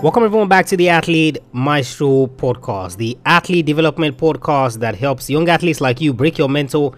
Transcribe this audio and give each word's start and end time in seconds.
Welcome 0.00 0.24
everyone 0.24 0.48
back 0.48 0.64
to 0.66 0.76
the 0.76 0.88
Athlete 0.88 1.38
Maestro 1.52 2.28
podcast, 2.28 2.96
the 2.96 3.18
athlete 3.26 3.66
development 3.66 4.16
podcast 4.16 4.78
that 4.78 4.94
helps 4.94 5.28
young 5.28 5.48
athletes 5.50 5.82
like 5.82 6.00
you 6.00 6.14
break 6.14 6.38
your 6.38 6.48
mental 6.48 6.94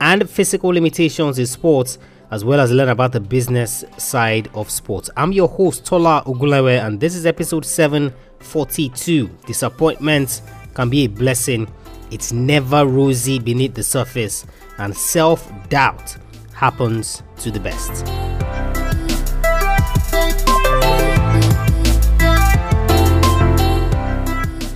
and 0.00 0.30
physical 0.30 0.70
limitations 0.70 1.38
in 1.38 1.44
sports 1.46 1.98
as 2.30 2.42
well 2.42 2.58
as 2.58 2.72
learn 2.72 2.88
about 2.88 3.12
the 3.12 3.20
business 3.20 3.84
side 3.98 4.48
of 4.54 4.70
sports. 4.70 5.10
I'm 5.16 5.32
your 5.32 5.48
host 5.48 5.84
Tola 5.84 6.22
Ogunlewe 6.26 6.80
and 6.82 6.98
this 6.98 7.14
is 7.14 7.26
episode 7.26 7.66
742. 7.66 9.28
Disappointment 9.46 10.40
can 10.72 10.88
be 10.88 11.04
a 11.04 11.08
blessing. 11.08 11.68
It's 12.10 12.32
never 12.32 12.86
rosy 12.86 13.38
beneath 13.38 13.74
the 13.74 13.82
surface 13.82 14.46
and 14.78 14.96
self-doubt 14.96 16.16
happens 16.54 17.22
to 17.40 17.50
the 17.50 17.60
best. 17.60 18.06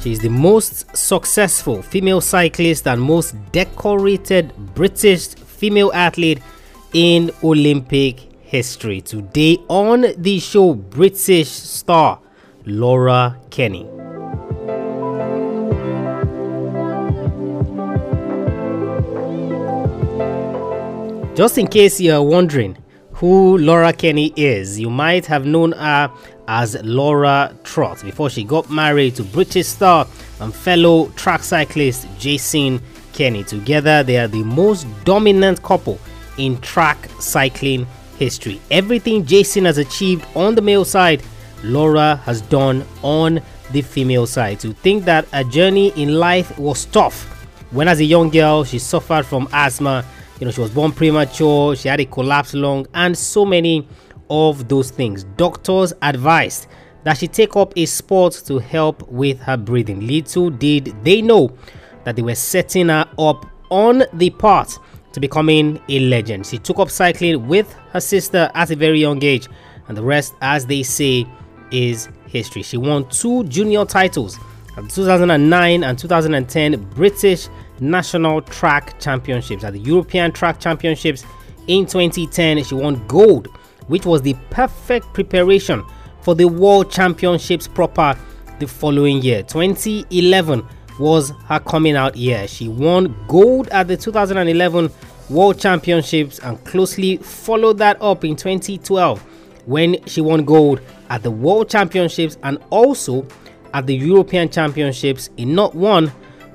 She 0.09 0.12
is 0.12 0.21
the 0.21 0.30
most 0.30 0.97
successful 0.97 1.83
female 1.83 2.23
cyclist 2.23 2.89
and 2.89 2.99
most 2.99 3.35
decorated 3.53 4.55
British 4.75 5.35
female 5.35 5.93
athlete 5.93 6.41
in 6.95 7.30
Olympic 7.45 8.21
history. 8.41 9.02
Today 9.02 9.59
on 9.69 10.07
the 10.16 10.39
show, 10.39 10.73
British 10.73 11.51
star 11.51 12.21
Laura 12.65 13.39
Kenny. 13.51 13.85
Just 21.35 21.59
in 21.59 21.66
case 21.66 22.01
you're 22.01 22.23
wondering 22.23 22.79
who 23.19 23.59
Laura 23.59 23.93
Kenny 23.93 24.33
is, 24.37 24.79
you 24.79 24.89
might 24.89 25.27
have 25.27 25.45
known 25.45 25.73
her 25.73 26.09
as 26.47 26.80
Laura 26.85 27.52
Trott 27.65 28.01
before 28.05 28.30
she 28.30 28.45
got 28.45 28.71
married 28.71 29.16
to 29.16 29.25
British 29.25 29.66
star 29.66 30.07
and 30.38 30.55
fellow 30.55 31.09
track 31.16 31.43
cyclist 31.43 32.07
Jason 32.21 32.80
Kenny. 33.13 33.43
Together, 33.43 34.05
they 34.05 34.19
are 34.19 34.29
the 34.29 34.45
most 34.45 34.87
dominant 35.05 35.60
couple 35.65 35.99
in 36.38 36.60
track 36.60 37.09
cycling 37.19 37.88
history. 38.19 38.60
Everything 38.71 39.27
Jason 39.27 39.65
has 39.65 39.79
achieved 39.79 40.25
on 40.37 40.55
the 40.55 40.63
male 40.63 40.85
side, 40.85 41.21
Laura 41.65 42.16
has 42.25 42.41
done 42.43 42.85
on 43.03 43.41
the 43.73 43.82
female 43.82 44.27
side. 44.27 44.60
To 44.60 44.73
think 44.73 45.05
that 45.07 45.27
a 45.32 45.43
journey 45.43 45.88
in 46.01 46.15
life 46.15 46.57
was 46.57 46.85
tough. 46.85 47.25
When, 47.73 47.88
as 47.88 47.99
a 47.99 48.05
young 48.05 48.30
girl, 48.30 48.63
she 48.63 48.79
suffered 48.79 49.27
from 49.27 49.49
asthma, 49.53 50.05
you 50.41 50.45
know, 50.45 50.51
she 50.51 50.61
was 50.61 50.71
born 50.71 50.93
premature, 50.93 51.75
she 51.75 51.89
had 51.89 52.01
a 52.01 52.05
collapsed 52.05 52.55
lung, 52.55 52.87
and 52.95 53.17
so 53.17 53.45
many 53.45 53.87
of 54.31 54.69
those 54.69 54.91
things. 54.91 55.25
Doctors 55.37 55.93
advised 56.03 56.67
that 57.05 57.19
she 57.19 57.29
take 57.29 57.57
up 57.57 57.73
a 57.77 57.87
sport 57.87 58.35
to 58.47 58.59
help 58.59 59.09
with 59.09 59.41
her 59.41 59.57
breathing. 59.57 60.07
Little 60.07 60.51
did 60.51 60.95
they 61.05 61.23
know 61.23 61.57
that 62.05 62.16
they 62.16 62.23
were 62.23 62.35
setting 62.35 62.89
her 62.89 63.09
up 63.19 63.47
on 63.71 64.05
the 64.15 64.31
path 64.31 64.78
to 65.12 65.21
becoming 65.21 65.81
a 65.89 66.00
legend. 66.00 66.47
She 66.47 66.59
took 66.59 66.78
up 66.78 66.91
cycling 66.91 67.49
with 67.49 67.72
her 67.91 68.00
sister 68.00 68.50
at 68.55 68.71
a 68.71 68.77
very 68.77 69.00
young 69.00 69.22
age, 69.25 69.49
and 69.89 69.97
the 69.97 70.03
rest, 70.03 70.34
as 70.41 70.66
they 70.66 70.83
say, 70.83 71.27
is 71.71 72.09
history. 72.27 72.62
She 72.62 72.77
won 72.77 73.09
two 73.09 73.44
junior 73.44 73.84
titles 73.84 74.39
at 74.77 74.89
2009 74.91 75.84
and 75.84 75.99
2010 75.99 76.83
British 76.91 77.49
National 77.81 78.43
Track 78.43 79.00
Championships. 79.00 79.65
At 79.65 79.72
the 79.72 79.81
European 79.81 80.32
Track 80.32 80.60
Championships 80.60 81.25
in 81.66 81.87
2010, 81.87 82.65
she 82.65 82.75
won 82.75 83.06
gold 83.06 83.48
which 83.88 84.06
was 84.06 84.22
the 84.22 84.34
perfect 84.50 85.12
preparation 85.12 85.84
for 86.20 86.34
the 86.34 86.47
World 86.47 86.91
Championships 86.91 87.66
proper 87.66 88.16
the 88.60 88.66
following 88.66 89.20
year. 89.22 89.43
2011 89.43 90.66
was 91.00 91.32
her 91.47 91.60
coming 91.60 91.97
out 91.97 92.16
year. 92.16 92.47
She 92.47 92.69
won 92.69 93.16
gold 93.28 93.69
at 93.69 93.88
the 93.88 93.97
2011 93.97 94.91
World 95.30 95.58
Championships 95.58 96.38
and 96.41 96.62
closely 96.64 97.19
followed 97.19 97.78
that 97.78 98.00
up 98.00 98.24
in 98.24 98.36
2012 98.36 99.20
when 99.66 100.03
she 100.06 100.20
won 100.20 100.44
gold 100.44 100.80
at 101.10 101.22
the 101.22 101.30
World 101.30 101.69
Championships 101.69 102.38
and 102.42 102.58
also 102.70 103.26
at 103.74 103.86
the 103.86 103.94
European 103.94 104.48
Championships 104.48 105.28
in 105.36 105.54
not 105.54 105.74
one 105.74 106.10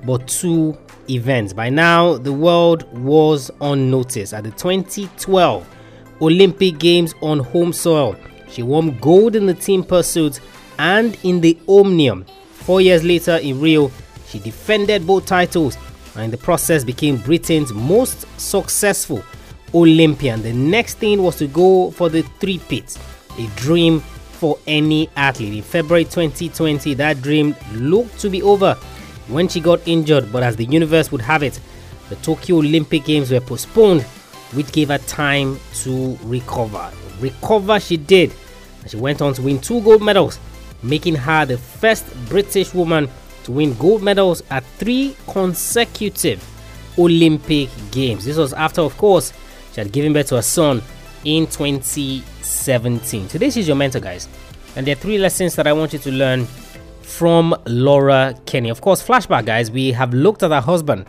but 0.06 0.28
two 0.28 0.78
events. 1.10 1.54
By 1.54 1.70
now, 1.70 2.18
the 2.18 2.34
world 2.34 2.84
was 2.98 3.52
on 3.62 3.90
notice 3.90 4.34
at 4.34 4.44
the 4.44 4.52
2012 4.52 5.68
Olympic 6.22 6.80
Games 6.80 7.14
on 7.22 7.40
home 7.40 7.74
soil. 7.74 8.16
She 8.50 8.64
won 8.64 8.98
gold 9.00 9.36
in 9.36 9.46
the 9.46 9.54
team 9.54 9.84
pursuit 9.84 10.40
and 10.80 11.18
in 11.24 11.42
the 11.42 11.58
Omnium. 11.68 12.26
Four 12.52 12.82
years 12.82 13.04
later 13.04 13.38
in 13.38 13.60
Rio, 13.60 13.92
she 14.28 14.40
defended 14.40 15.06
both 15.06 15.26
titles 15.26 15.78
and 16.16 16.26
in 16.26 16.32
the 16.32 16.38
process 16.38 16.84
became 16.84 17.18
Britain's 17.18 17.74
most 17.74 18.26
successful 18.40 19.24
Olympian. 19.74 20.42
The 20.42 20.54
next 20.54 20.96
thing 21.00 21.24
was 21.24 21.36
to 21.38 21.48
go 21.48 21.92
for 21.92 22.10
the 22.10 22.22
three 22.40 22.60
pits, 22.60 23.00
a 23.38 23.48
dream 23.56 24.00
for 24.00 24.60
any 24.68 25.10
athlete. 25.16 25.54
In 25.54 25.64
February 25.64 26.04
2020, 26.04 26.94
that 26.96 27.22
dream 27.22 27.56
looked 27.74 28.20
to 28.20 28.30
be 28.30 28.42
over 28.42 28.78
when 29.28 29.48
she 29.48 29.60
got 29.60 29.88
injured, 29.88 30.32
but 30.32 30.44
as 30.44 30.56
the 30.56 30.66
universe 30.66 31.12
would 31.12 31.22
have 31.22 31.44
it, 31.44 31.60
the 32.10 32.16
Tokyo 32.18 32.58
Olympic 32.58 33.06
Games 33.06 33.32
were 33.32 33.40
postponed 33.40 34.06
which 34.54 34.72
gave 34.72 34.90
her 34.90 34.98
time 35.00 35.60
to 35.74 36.18
recover. 36.24 36.92
Recover 37.20 37.80
she 37.80 37.98
did. 37.98 38.34
And 38.82 38.92
she 38.92 38.98
went 38.98 39.22
on 39.22 39.34
to 39.34 39.42
win 39.42 39.60
two 39.60 39.82
gold 39.82 40.02
medals, 40.02 40.40
making 40.82 41.16
her 41.16 41.46
the 41.46 41.58
first 41.58 42.06
British 42.28 42.74
woman 42.74 43.10
to 43.44 43.52
win 43.52 43.74
gold 43.76 44.04
medals 44.04 44.44
at 44.50 44.64
three 44.64 45.16
consecutive 45.28 46.48
Olympic 46.98 47.70
Games. 47.92 48.26
This 48.26 48.38
was 48.38 48.54
after, 48.54 48.82
of 48.82 48.96
course, 48.98 49.34
she 49.74 49.82
had 49.82 49.92
given 49.92 50.14
birth 50.14 50.28
to 50.28 50.38
a 50.38 50.44
son 50.44 50.82
in 51.26 51.48
2017. 51.48 53.28
Today, 53.28 53.50
she's 53.50 53.68
your 53.68 53.76
mentor, 53.76 54.00
guys. 54.00 54.28
And 54.76 54.86
there 54.86 54.94
are 54.94 55.00
three 55.00 55.18
lessons 55.18 55.56
that 55.56 55.68
I 55.68 55.74
want 55.74 55.94
you 55.94 56.00
to 56.00 56.12
learn 56.12 56.48
from 57.04 57.56
Laura 57.66 58.34
Kenny. 58.46 58.70
Of 58.70 58.82
course, 58.82 59.06
flashback, 59.06 59.46
guys. 59.46 59.70
We 59.70 59.92
have 59.92 60.14
looked 60.14 60.44
at 60.44 60.52
her 60.52 60.62
husband 60.62 61.06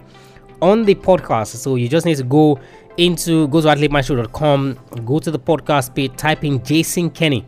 on 0.61 0.85
the 0.85 0.95
podcast, 0.95 1.57
so 1.57 1.77
you 1.77 1.89
just 1.89 2.07
need 2.07 2.17
to 2.17 2.25
go 2.25 2.61
into 2.97 3.49
go 3.49 3.61
to 3.61 3.69
athletemaestro.com, 3.69 4.79
go 5.05 5.19
to 5.19 5.31
the 5.31 5.39
podcast 5.39 5.95
page, 5.95 6.17
type 6.17 6.45
in 6.45 6.63
Jason 6.65 7.11
Kenny, 7.11 7.45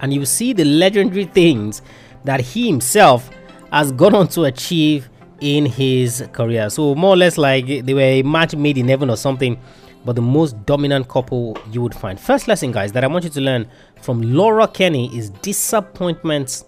and 0.00 0.12
you 0.12 0.24
see 0.24 0.52
the 0.52 0.64
legendary 0.64 1.24
things 1.24 1.82
that 2.24 2.40
he 2.40 2.66
himself 2.66 3.30
has 3.72 3.92
gone 3.92 4.14
on 4.14 4.28
to 4.28 4.44
achieve 4.44 5.08
in 5.40 5.66
his 5.66 6.26
career. 6.32 6.70
So 6.70 6.94
more 6.94 7.10
or 7.10 7.16
less 7.16 7.36
like 7.36 7.66
they 7.66 7.94
were 7.94 8.00
a 8.00 8.22
match 8.22 8.54
made 8.56 8.78
in 8.78 8.88
heaven 8.88 9.10
or 9.10 9.16
something, 9.16 9.58
but 10.04 10.16
the 10.16 10.22
most 10.22 10.64
dominant 10.66 11.08
couple 11.08 11.58
you 11.70 11.82
would 11.82 11.94
find. 11.94 12.18
First 12.18 12.48
lesson, 12.48 12.72
guys, 12.72 12.92
that 12.92 13.04
I 13.04 13.06
want 13.06 13.24
you 13.24 13.30
to 13.30 13.40
learn 13.40 13.68
from 14.00 14.22
Laura 14.22 14.66
Kenny 14.68 15.14
is 15.16 15.30
disappointments 15.30 16.64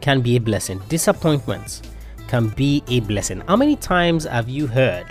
can 0.00 0.20
be 0.20 0.36
a 0.36 0.40
blessing. 0.40 0.80
Disappointments 0.88 1.82
can 2.28 2.48
be 2.48 2.82
a 2.88 3.00
blessing. 3.00 3.42
How 3.48 3.56
many 3.56 3.76
times 3.76 4.24
have 4.24 4.48
you 4.48 4.66
heard 4.66 5.06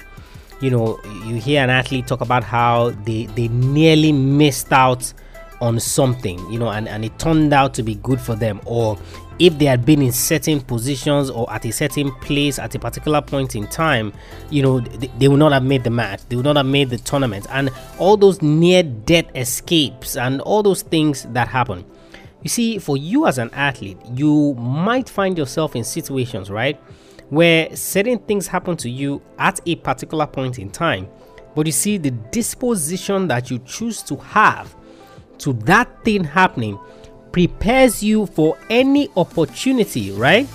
you 0.61 0.69
know 0.69 0.99
you 1.25 1.35
hear 1.35 1.61
an 1.63 1.69
athlete 1.69 2.07
talk 2.07 2.21
about 2.21 2.43
how 2.43 2.91
they 3.03 3.25
they 3.35 3.47
nearly 3.49 4.11
missed 4.11 4.71
out 4.71 5.13
on 5.61 5.79
something 5.79 6.39
you 6.51 6.59
know 6.59 6.69
and, 6.69 6.87
and 6.87 7.05
it 7.05 7.17
turned 7.19 7.53
out 7.53 7.73
to 7.73 7.83
be 7.83 7.95
good 7.95 8.19
for 8.19 8.35
them 8.35 8.59
or 8.65 8.97
if 9.37 9.57
they 9.57 9.65
had 9.65 9.85
been 9.85 10.01
in 10.01 10.11
certain 10.11 10.61
positions 10.61 11.29
or 11.29 11.51
at 11.51 11.65
a 11.65 11.71
certain 11.71 12.11
place 12.15 12.57
at 12.57 12.73
a 12.73 12.79
particular 12.79 13.21
point 13.21 13.55
in 13.55 13.67
time 13.67 14.13
you 14.49 14.61
know 14.61 14.79
they, 14.79 15.07
they 15.19 15.27
would 15.27 15.39
not 15.39 15.51
have 15.51 15.63
made 15.63 15.83
the 15.83 15.89
match 15.89 16.21
they 16.29 16.35
would 16.35 16.45
not 16.45 16.55
have 16.55 16.65
made 16.65 16.89
the 16.89 16.97
tournament 16.99 17.45
and 17.51 17.69
all 17.99 18.15
those 18.17 18.41
near 18.41 18.83
death 18.83 19.25
escapes 19.35 20.15
and 20.15 20.41
all 20.41 20.63
those 20.63 20.81
things 20.83 21.23
that 21.31 21.47
happen 21.47 21.85
you 22.45 22.49
see 22.49 22.77
for 22.77 22.95
you 22.95 23.25
as 23.25 23.37
an 23.37 23.49
athlete 23.53 23.97
you 24.13 24.53
might 24.53 25.09
find 25.09 25.37
yourself 25.37 25.75
in 25.75 25.83
situations 25.83 26.49
right 26.49 26.79
where 27.29 27.75
certain 27.75 28.19
things 28.19 28.47
happen 28.47 28.77
to 28.77 28.89
you 28.89 29.21
at 29.39 29.59
a 29.65 29.75
particular 29.75 30.27
point 30.27 30.59
in 30.59 30.69
time. 30.69 31.07
But 31.55 31.65
you 31.65 31.71
see, 31.71 31.97
the 31.97 32.11
disposition 32.11 33.27
that 33.29 33.49
you 33.49 33.59
choose 33.59 34.01
to 34.03 34.15
have 34.17 34.75
to 35.39 35.53
that 35.53 36.03
thing 36.03 36.23
happening 36.23 36.79
prepares 37.31 38.03
you 38.03 38.25
for 38.27 38.57
any 38.69 39.09
opportunity, 39.17 40.11
right? 40.11 40.47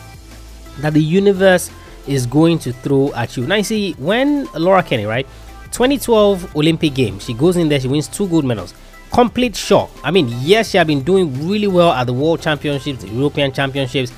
That 0.78 0.94
the 0.94 1.02
universe 1.02 1.70
is 2.06 2.26
going 2.26 2.58
to 2.60 2.72
throw 2.72 3.12
at 3.14 3.36
you. 3.36 3.46
Now, 3.46 3.56
you 3.56 3.64
see, 3.64 3.92
when 3.92 4.46
Laura 4.54 4.82
Kenny, 4.82 5.04
right? 5.04 5.26
2012 5.72 6.56
Olympic 6.56 6.94
Games, 6.94 7.24
she 7.24 7.34
goes 7.34 7.56
in 7.56 7.68
there, 7.68 7.80
she 7.80 7.88
wins 7.88 8.08
two 8.08 8.28
gold 8.28 8.44
medals. 8.44 8.74
Complete 9.12 9.56
shock. 9.56 9.90
I 10.04 10.10
mean, 10.10 10.28
yes, 10.40 10.70
she 10.70 10.78
had 10.78 10.86
been 10.86 11.02
doing 11.02 11.48
really 11.48 11.66
well 11.66 11.90
at 11.90 12.06
the 12.06 12.12
World 12.12 12.40
Championships, 12.40 13.02
the 13.02 13.08
European 13.08 13.52
Championships, 13.52 14.12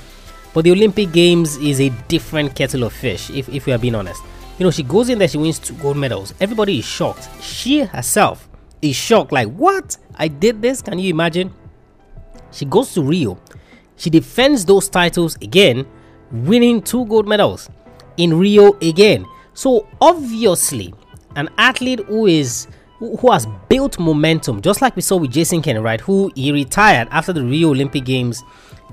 but 0.52 0.64
the 0.64 0.70
Olympic 0.70 1.12
Games 1.12 1.56
is 1.56 1.80
a 1.80 1.88
different 2.08 2.54
kettle 2.54 2.84
of 2.84 2.92
fish, 2.92 3.30
if, 3.30 3.48
if 3.48 3.64
we 3.64 3.72
are 3.72 3.78
being 3.78 3.94
honest. 3.94 4.22
You 4.58 4.64
know, 4.66 4.70
she 4.70 4.82
goes 4.82 5.08
in 5.08 5.18
there, 5.18 5.28
she 5.28 5.38
wins 5.38 5.58
two 5.58 5.74
gold 5.74 5.96
medals. 5.96 6.34
Everybody 6.40 6.78
is 6.78 6.84
shocked. 6.84 7.28
She 7.42 7.80
herself 7.80 8.48
is 8.82 8.94
shocked, 8.94 9.32
like, 9.32 9.48
what? 9.48 9.96
I 10.16 10.28
did 10.28 10.60
this? 10.60 10.82
Can 10.82 10.98
you 10.98 11.08
imagine? 11.08 11.54
She 12.50 12.66
goes 12.66 12.92
to 12.94 13.02
Rio. 13.02 13.38
She 13.96 14.10
defends 14.10 14.66
those 14.66 14.90
titles 14.90 15.36
again, 15.36 15.86
winning 16.30 16.82
two 16.82 17.06
gold 17.06 17.26
medals 17.26 17.70
in 18.18 18.38
Rio 18.38 18.74
again. 18.82 19.26
So 19.54 19.88
obviously, 20.00 20.92
an 21.34 21.48
athlete 21.56 22.00
who 22.00 22.26
is 22.26 22.66
who 23.16 23.32
has 23.32 23.46
built 23.68 23.98
momentum, 23.98 24.60
just 24.60 24.80
like 24.80 24.94
we 24.96 25.02
saw 25.02 25.16
with 25.16 25.32
Jason 25.32 25.62
Kenny, 25.62 25.78
right? 25.78 26.00
Who 26.00 26.30
he 26.34 26.52
retired 26.52 27.08
after 27.10 27.32
the 27.32 27.42
Rio 27.44 27.70
Olympic 27.70 28.04
Games 28.04 28.42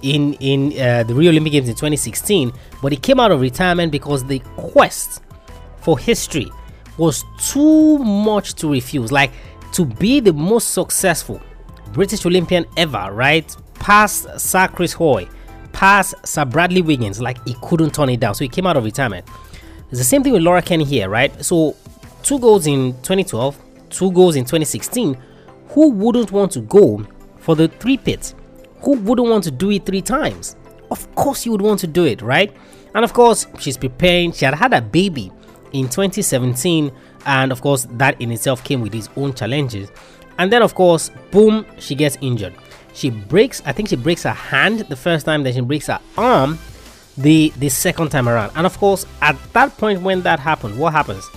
in 0.02 0.34
in 0.36 0.80
uh, 0.80 1.04
the 1.04 1.14
Rio 1.14 1.32
Olympic 1.32 1.52
Games 1.54 1.70
in 1.70 1.76
2016, 1.76 2.52
but 2.82 2.92
he 2.92 2.98
came 2.98 3.20
out 3.20 3.32
of 3.32 3.42
retirement 3.42 3.92
because 3.92 4.26
the 4.26 4.40
quest 4.56 5.22
for 5.78 5.98
history 5.98 6.50
was 6.98 7.24
too 7.40 8.00
much 8.00 8.56
to 8.56 8.72
refuse. 8.72 9.12
Like 9.12 9.32
to 9.74 9.86
be 9.86 10.20
the 10.20 10.34
most 10.34 10.74
successful 10.74 11.42
British 11.94 12.26
Olympian 12.26 12.66
ever, 12.78 13.10
right? 13.12 13.56
Past 13.76 14.40
Sir 14.40 14.68
Chris 14.68 14.94
Hoy, 14.94 15.28
past 15.72 16.16
Sir 16.26 16.46
Bradley 16.46 16.82
Wiggins, 16.82 17.22
like 17.22 17.46
he 17.46 17.56
couldn't 17.62 17.94
turn 17.94 18.10
it 18.10 18.20
down. 18.20 18.36
So 18.36 18.44
he 18.44 18.50
came 18.50 18.66
out 18.66 18.78
of 18.78 18.84
retirement. 18.84 19.26
It's 19.90 20.00
the 20.00 20.04
same 20.04 20.24
thing 20.24 20.34
with 20.34 20.44
Laura 20.44 20.62
Kenny 20.62 20.84
here, 20.84 21.10
right? 21.10 21.44
So 21.44 21.76
two 22.24 22.40
goals 22.40 22.68
in 22.68 22.94
2012, 23.02 23.58
two 23.90 24.12
goals 24.12 24.36
in 24.36 24.44
2016. 24.44 25.18
Who 25.70 25.90
wouldn't 25.92 26.32
want 26.32 26.52
to 26.54 26.62
go 26.62 27.06
for 27.38 27.56
the 27.56 27.68
three 27.68 27.98
pits? 27.98 28.36
Who 28.82 28.94
wouldn't 28.98 29.28
want 29.28 29.44
to 29.46 29.52
do 29.52 29.72
it 29.72 29.86
three 29.86 30.02
times? 30.02 30.56
Of 30.92 31.14
course, 31.16 31.46
you 31.46 31.52
would 31.52 31.62
want 31.62 31.80
to 31.82 31.88
do 31.88 32.06
it, 32.06 32.22
right? 32.22 32.56
And 32.96 33.04
of 33.04 33.14
course, 33.14 33.48
she's 33.60 33.78
preparing. 33.78 34.32
She 34.32 34.46
had 34.46 34.56
had 34.56 34.74
a 34.74 34.82
baby 34.82 35.32
in 35.74 35.86
2017, 35.86 36.92
and 37.26 37.52
of 37.52 37.62
course, 37.62 37.88
that 37.92 38.20
in 38.20 38.32
itself 38.32 38.64
came 38.64 38.82
with 38.82 38.96
its 38.96 39.10
own 39.16 39.34
challenges. 39.34 39.92
And 40.40 40.52
then, 40.52 40.62
of 40.62 40.74
course, 40.74 41.12
boom, 41.32 41.66
she 41.78 41.96
gets 41.96 42.18
injured. 42.22 42.56
She 42.94 43.10
breaks, 43.10 43.62
I 43.66 43.72
think 43.72 43.90
she 43.90 43.96
breaks 43.96 44.24
her 44.24 44.32
hand 44.32 44.80
the 44.82 44.96
first 44.96 45.26
time, 45.26 45.44
then 45.44 45.54
she 45.54 45.62
breaks 45.62 45.88
her 45.88 46.00
arm 46.18 46.58
the 47.18 47.54
the 47.58 47.70
second 47.70 48.10
time 48.10 48.28
around. 48.28 48.52
And 48.56 48.66
of 48.66 48.78
course, 48.78 49.06
at 49.22 49.38
that 49.54 49.78
point 49.78 50.02
when 50.02 50.22
that 50.22 50.40
happened, 50.40 50.78
what 50.80 50.94
happens? 50.94 51.30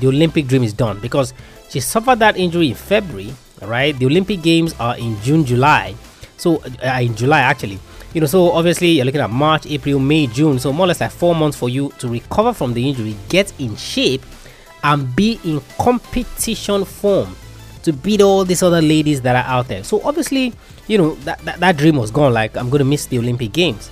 The 0.00 0.08
Olympic 0.08 0.46
dream 0.46 0.62
is 0.62 0.72
done 0.72 1.00
because 1.00 1.34
she 1.74 1.80
suffered 1.80 2.20
that 2.20 2.36
injury 2.36 2.68
in 2.68 2.74
February, 2.76 3.34
right? 3.60 3.98
The 3.98 4.06
Olympic 4.06 4.42
Games 4.42 4.74
are 4.78 4.96
in 4.96 5.20
June, 5.22 5.44
July. 5.44 5.96
So 6.36 6.62
uh, 6.62 7.00
in 7.02 7.16
July 7.16 7.40
actually, 7.40 7.80
you 8.12 8.20
know, 8.20 8.28
so 8.28 8.52
obviously 8.52 8.90
you're 8.92 9.04
looking 9.04 9.20
at 9.20 9.30
March, 9.30 9.66
April, 9.66 9.98
May, 9.98 10.28
June. 10.28 10.60
So 10.60 10.72
more 10.72 10.84
or 10.84 10.88
less 10.88 11.00
like 11.00 11.10
four 11.10 11.34
months 11.34 11.56
for 11.58 11.68
you 11.68 11.90
to 11.98 12.06
recover 12.06 12.52
from 12.52 12.74
the 12.74 12.88
injury, 12.88 13.16
get 13.28 13.52
in 13.58 13.74
shape, 13.74 14.22
and 14.84 15.16
be 15.16 15.40
in 15.44 15.60
competition 15.80 16.84
form 16.84 17.34
to 17.82 17.92
beat 17.92 18.20
all 18.20 18.44
these 18.44 18.62
other 18.62 18.80
ladies 18.80 19.20
that 19.22 19.34
are 19.34 19.50
out 19.50 19.66
there. 19.66 19.82
So 19.82 20.00
obviously, 20.04 20.54
you 20.86 20.96
know, 20.96 21.16
that, 21.26 21.40
that, 21.40 21.58
that 21.58 21.76
dream 21.76 21.96
was 21.96 22.12
gone. 22.12 22.32
Like 22.32 22.56
I'm 22.56 22.70
gonna 22.70 22.84
miss 22.84 23.06
the 23.06 23.18
Olympic 23.18 23.52
Games. 23.52 23.90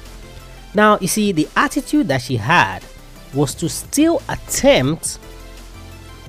Now 0.72 0.98
you 1.00 1.08
see 1.08 1.32
the 1.32 1.48
attitude 1.56 2.06
that 2.08 2.22
she 2.22 2.36
had 2.36 2.84
was 3.34 3.56
to 3.56 3.68
still 3.68 4.22
attempt 4.28 5.18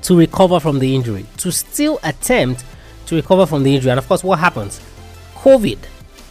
to 0.03 0.17
recover 0.17 0.59
from 0.59 0.79
the 0.79 0.95
injury, 0.95 1.25
to 1.38 1.51
still 1.51 2.00
attempt 2.03 2.63
to 3.07 3.15
recover 3.15 3.45
from 3.45 3.63
the 3.63 3.75
injury. 3.75 3.91
And 3.91 4.00
of 4.00 4.07
course, 4.07 4.23
what 4.23 4.39
happens? 4.39 4.79
COVID 5.35 5.79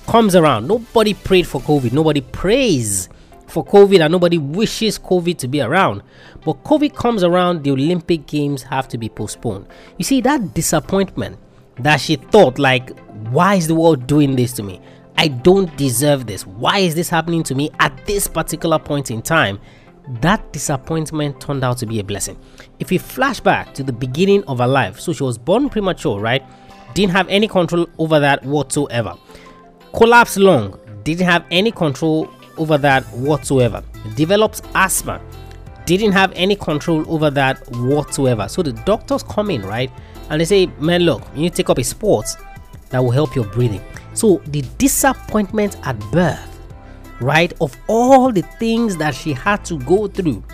comes 0.07 0.35
around. 0.35 0.69
Nobody 0.69 1.15
prayed 1.15 1.47
for 1.47 1.61
COVID. 1.61 1.93
Nobody 1.93 2.21
prays 2.21 3.09
for 3.47 3.65
COVID 3.65 4.01
and 4.01 4.11
nobody 4.11 4.39
wishes 4.39 4.99
COVID 4.99 5.37
to 5.39 5.49
be 5.49 5.61
around. 5.61 6.03
But 6.45 6.65
COVID 6.65 6.95
comes 6.97 7.23
around, 7.23 7.63
the 7.63 7.71
Olympic 7.71 8.27
Games 8.27 8.63
have 8.65 8.89
to 8.89 8.99
be 8.99 9.09
postponed. 9.09 9.67
You 9.99 10.05
see, 10.05 10.21
that 10.23 10.55
disappointment 10.55 11.39
that 11.77 12.01
she 12.01 12.17
thought, 12.17 12.59
like, 12.59 12.97
why 13.31 13.57
is 13.57 13.69
the 13.69 13.75
world 13.75 14.07
doing 14.07 14.37
this 14.37 14.53
to 14.55 14.63
me? 14.63 14.81
I 15.17 15.29
don't 15.29 15.75
deserve 15.77 16.27
this. 16.27 16.47
Why 16.47 16.79
is 16.79 16.95
this 16.95 17.09
happening 17.09 17.43
to 17.45 17.55
me 17.55 17.71
at 17.79 18.07
this 18.07 18.27
particular 18.27 18.79
point 18.79 19.11
in 19.11 19.23
time? 19.23 19.61
That 20.21 20.53
disappointment 20.53 21.41
turned 21.41 21.65
out 21.65 21.79
to 21.79 21.87
be 21.87 22.01
a 22.01 22.05
blessing. 22.05 22.39
If 22.79 22.91
we 22.91 22.99
flash 22.99 23.41
back 23.41 23.75
to 23.75 23.83
the 23.83 23.93
beginning 23.93 24.45
of 24.45 24.59
her 24.59 24.67
life, 24.67 24.99
so 24.99 25.13
she 25.13 25.23
was 25.23 25.39
born 25.39 25.69
premature, 25.69 26.21
right? 26.21 26.43
Didn't 26.95 27.13
have 27.13 27.29
any 27.29 27.49
control 27.49 27.87
over 27.99 28.21
that 28.21 28.45
whatsoever 28.45 29.17
collapsed 29.93 30.39
lung, 30.39 30.79
didn't 31.05 31.27
have 31.27 31.45
any 31.51 31.71
control 31.71 32.29
over 32.57 32.79
that 32.79 33.05
whatsoever. 33.13 33.83
Develops 34.17 34.63
asthma, 34.75 35.21
didn't 35.87 36.13
have 36.13 36.33
any 36.35 36.57
control 36.57 37.05
over 37.13 37.31
that 37.31 37.59
whatsoever. 37.71 38.49
So 38.49 38.63
the 38.63 38.73
doctors 38.73 39.23
come 39.23 39.51
in, 39.51 39.63
right? 39.63 39.91
And 40.31 40.41
they 40.41 40.45
say, 40.45 40.67
man, 40.79 41.03
look, 41.03 41.23
you 41.35 41.43
need 41.43 41.51
to 41.51 41.57
take 41.57 41.71
up 41.71 41.79
a 41.79 41.85
sport 41.85 42.27
that 42.91 43.03
will 43.03 43.11
help 43.11 43.35
your 43.35 43.45
breathing. 43.47 43.83
So 44.15 44.43
the 44.47 44.63
disappointment 44.79 45.77
at 45.85 45.99
birth, 46.11 46.52
right, 47.23 47.53
of 47.61 47.77
all 47.89 48.33
the 48.33 48.43
things 48.43 48.97
that 48.97 49.15
she 49.15 49.33
had 49.33 49.65
to 49.67 49.79
go 49.81 50.09
through, 50.09 50.45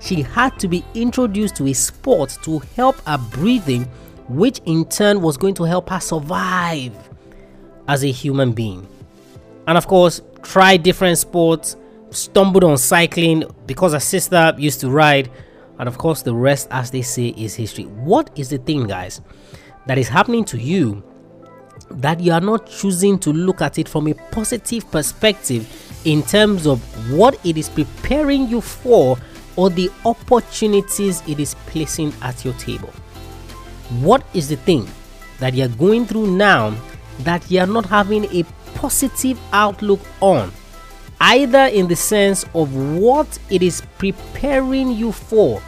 she 0.00 0.22
had 0.22 0.58
to 0.60 0.68
be 0.68 0.84
introduced 0.94 1.56
to 1.56 1.66
a 1.66 1.72
sport 1.72 2.36
to 2.42 2.60
help 2.76 2.96
her 3.06 3.18
breathing, 3.18 3.84
which 4.28 4.60
in 4.64 4.84
turn 4.86 5.20
was 5.20 5.36
going 5.36 5.54
to 5.54 5.64
help 5.64 5.90
her 5.90 6.00
survive 6.00 6.92
as 7.88 8.04
a 8.04 8.10
human 8.10 8.52
being. 8.52 8.86
And 9.66 9.76
of 9.76 9.86
course, 9.86 10.20
try 10.42 10.76
different 10.76 11.18
sports, 11.18 11.76
stumbled 12.10 12.64
on 12.64 12.78
cycling 12.78 13.44
because 13.66 13.92
her 13.92 14.00
sister 14.00 14.54
used 14.56 14.80
to 14.80 14.90
ride, 14.90 15.30
and 15.78 15.88
of 15.88 15.98
course, 15.98 16.22
the 16.22 16.34
rest, 16.34 16.68
as 16.70 16.90
they 16.90 17.02
say, 17.02 17.28
is 17.28 17.54
history. 17.54 17.84
What 17.84 18.30
is 18.36 18.50
the 18.50 18.58
thing, 18.58 18.86
guys, 18.86 19.20
that 19.86 19.98
is 19.98 20.08
happening 20.08 20.44
to 20.46 20.58
you 20.58 21.04
that 21.90 22.20
you 22.20 22.32
are 22.32 22.40
not 22.40 22.66
choosing 22.66 23.18
to 23.18 23.32
look 23.32 23.62
at 23.62 23.78
it 23.78 23.88
from 23.88 24.08
a 24.08 24.14
positive 24.30 24.90
perspective 24.90 25.66
in 26.08 26.22
terms 26.22 26.66
of 26.66 26.80
what 27.12 27.38
it 27.44 27.58
is 27.58 27.68
preparing 27.68 28.48
you 28.48 28.62
for 28.62 29.18
or 29.56 29.68
the 29.68 29.90
opportunities 30.06 31.22
it 31.28 31.38
is 31.38 31.54
placing 31.66 32.14
at 32.22 32.44
your 32.46 32.54
table? 32.54 32.88
What 34.00 34.24
is 34.32 34.48
the 34.48 34.56
thing 34.56 34.88
that 35.38 35.52
you're 35.52 35.68
going 35.68 36.06
through 36.06 36.28
now 36.28 36.74
that 37.20 37.50
you 37.50 37.60
are 37.60 37.66
not 37.66 37.84
having 37.84 38.24
a 38.34 38.42
positive 38.74 39.38
outlook 39.52 40.00
on, 40.20 40.50
either 41.20 41.66
in 41.66 41.88
the 41.88 41.96
sense 41.96 42.44
of 42.54 42.74
what 42.96 43.38
it 43.50 43.62
is 43.62 43.82
preparing 43.98 44.92
you 44.92 45.12
for 45.12 45.60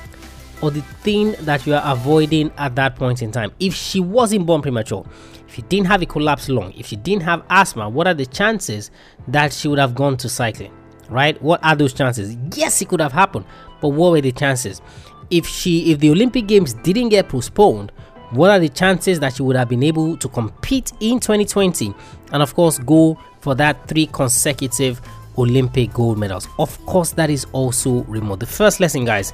or 0.63 0.71
the 0.71 0.83
thing 1.03 1.35
that 1.41 1.67
you 1.67 1.75
are 1.75 1.83
avoiding 1.85 2.51
at 2.57 2.75
that 2.77 2.97
point 2.97 3.21
in 3.21 3.31
time. 3.31 3.53
If 3.61 3.75
she 3.75 4.01
wasn't 4.01 4.47
born 4.47 4.63
premature, 4.63 5.05
if 5.51 5.57
she 5.57 5.63
didn't 5.63 5.89
have 5.89 6.01
a 6.01 6.07
collapsed 6.07 6.49
lung, 6.49 6.73
if 6.77 6.87
she 6.87 6.95
didn't 6.95 7.25
have 7.25 7.43
asthma, 7.51 7.89
what 7.89 8.07
are 8.07 8.15
the 8.15 8.25
chances 8.25 8.93
that 9.27 9.53
she 9.53 9.67
would 9.67 9.81
have 9.81 9.97
gone 9.97 10.17
to 10.19 10.29
cycling? 10.29 10.73
Right? 11.09 11.43
What 11.43 11.59
are 11.65 11.75
those 11.75 11.93
chances? 11.93 12.37
Yes, 12.55 12.81
it 12.81 12.89
could 12.89 13.01
have 13.01 13.11
happened, 13.11 13.47
but 13.81 13.89
what 13.89 14.13
were 14.13 14.21
the 14.21 14.31
chances? 14.31 14.81
If 15.29 15.49
she 15.49 15.91
if 15.91 15.99
the 15.99 16.11
Olympic 16.11 16.47
Games 16.47 16.75
didn't 16.75 17.09
get 17.09 17.29
postponed, 17.29 17.91
what 18.31 18.53
are 18.53 18.61
the 18.61 18.69
chances 18.69 19.19
that 19.19 19.35
she 19.35 19.43
would 19.43 19.57
have 19.57 19.69
been 19.69 19.83
able 19.83 20.17
to 20.19 20.29
compete 20.29 20.93
in 21.01 21.19
2020 21.19 21.93
and 22.31 22.43
of 22.43 22.55
course 22.55 22.79
go 22.79 23.19
for 23.41 23.57
that 23.57 23.89
three 23.89 24.07
consecutive 24.07 25.01
Olympic 25.37 25.93
gold 25.93 26.17
medals? 26.17 26.47
Of 26.61 26.79
course, 26.87 27.11
that 27.13 27.29
is 27.29 27.45
also 27.51 28.05
remote. 28.05 28.39
The 28.39 28.47
first 28.47 28.79
lesson, 28.79 29.05
guys, 29.05 29.33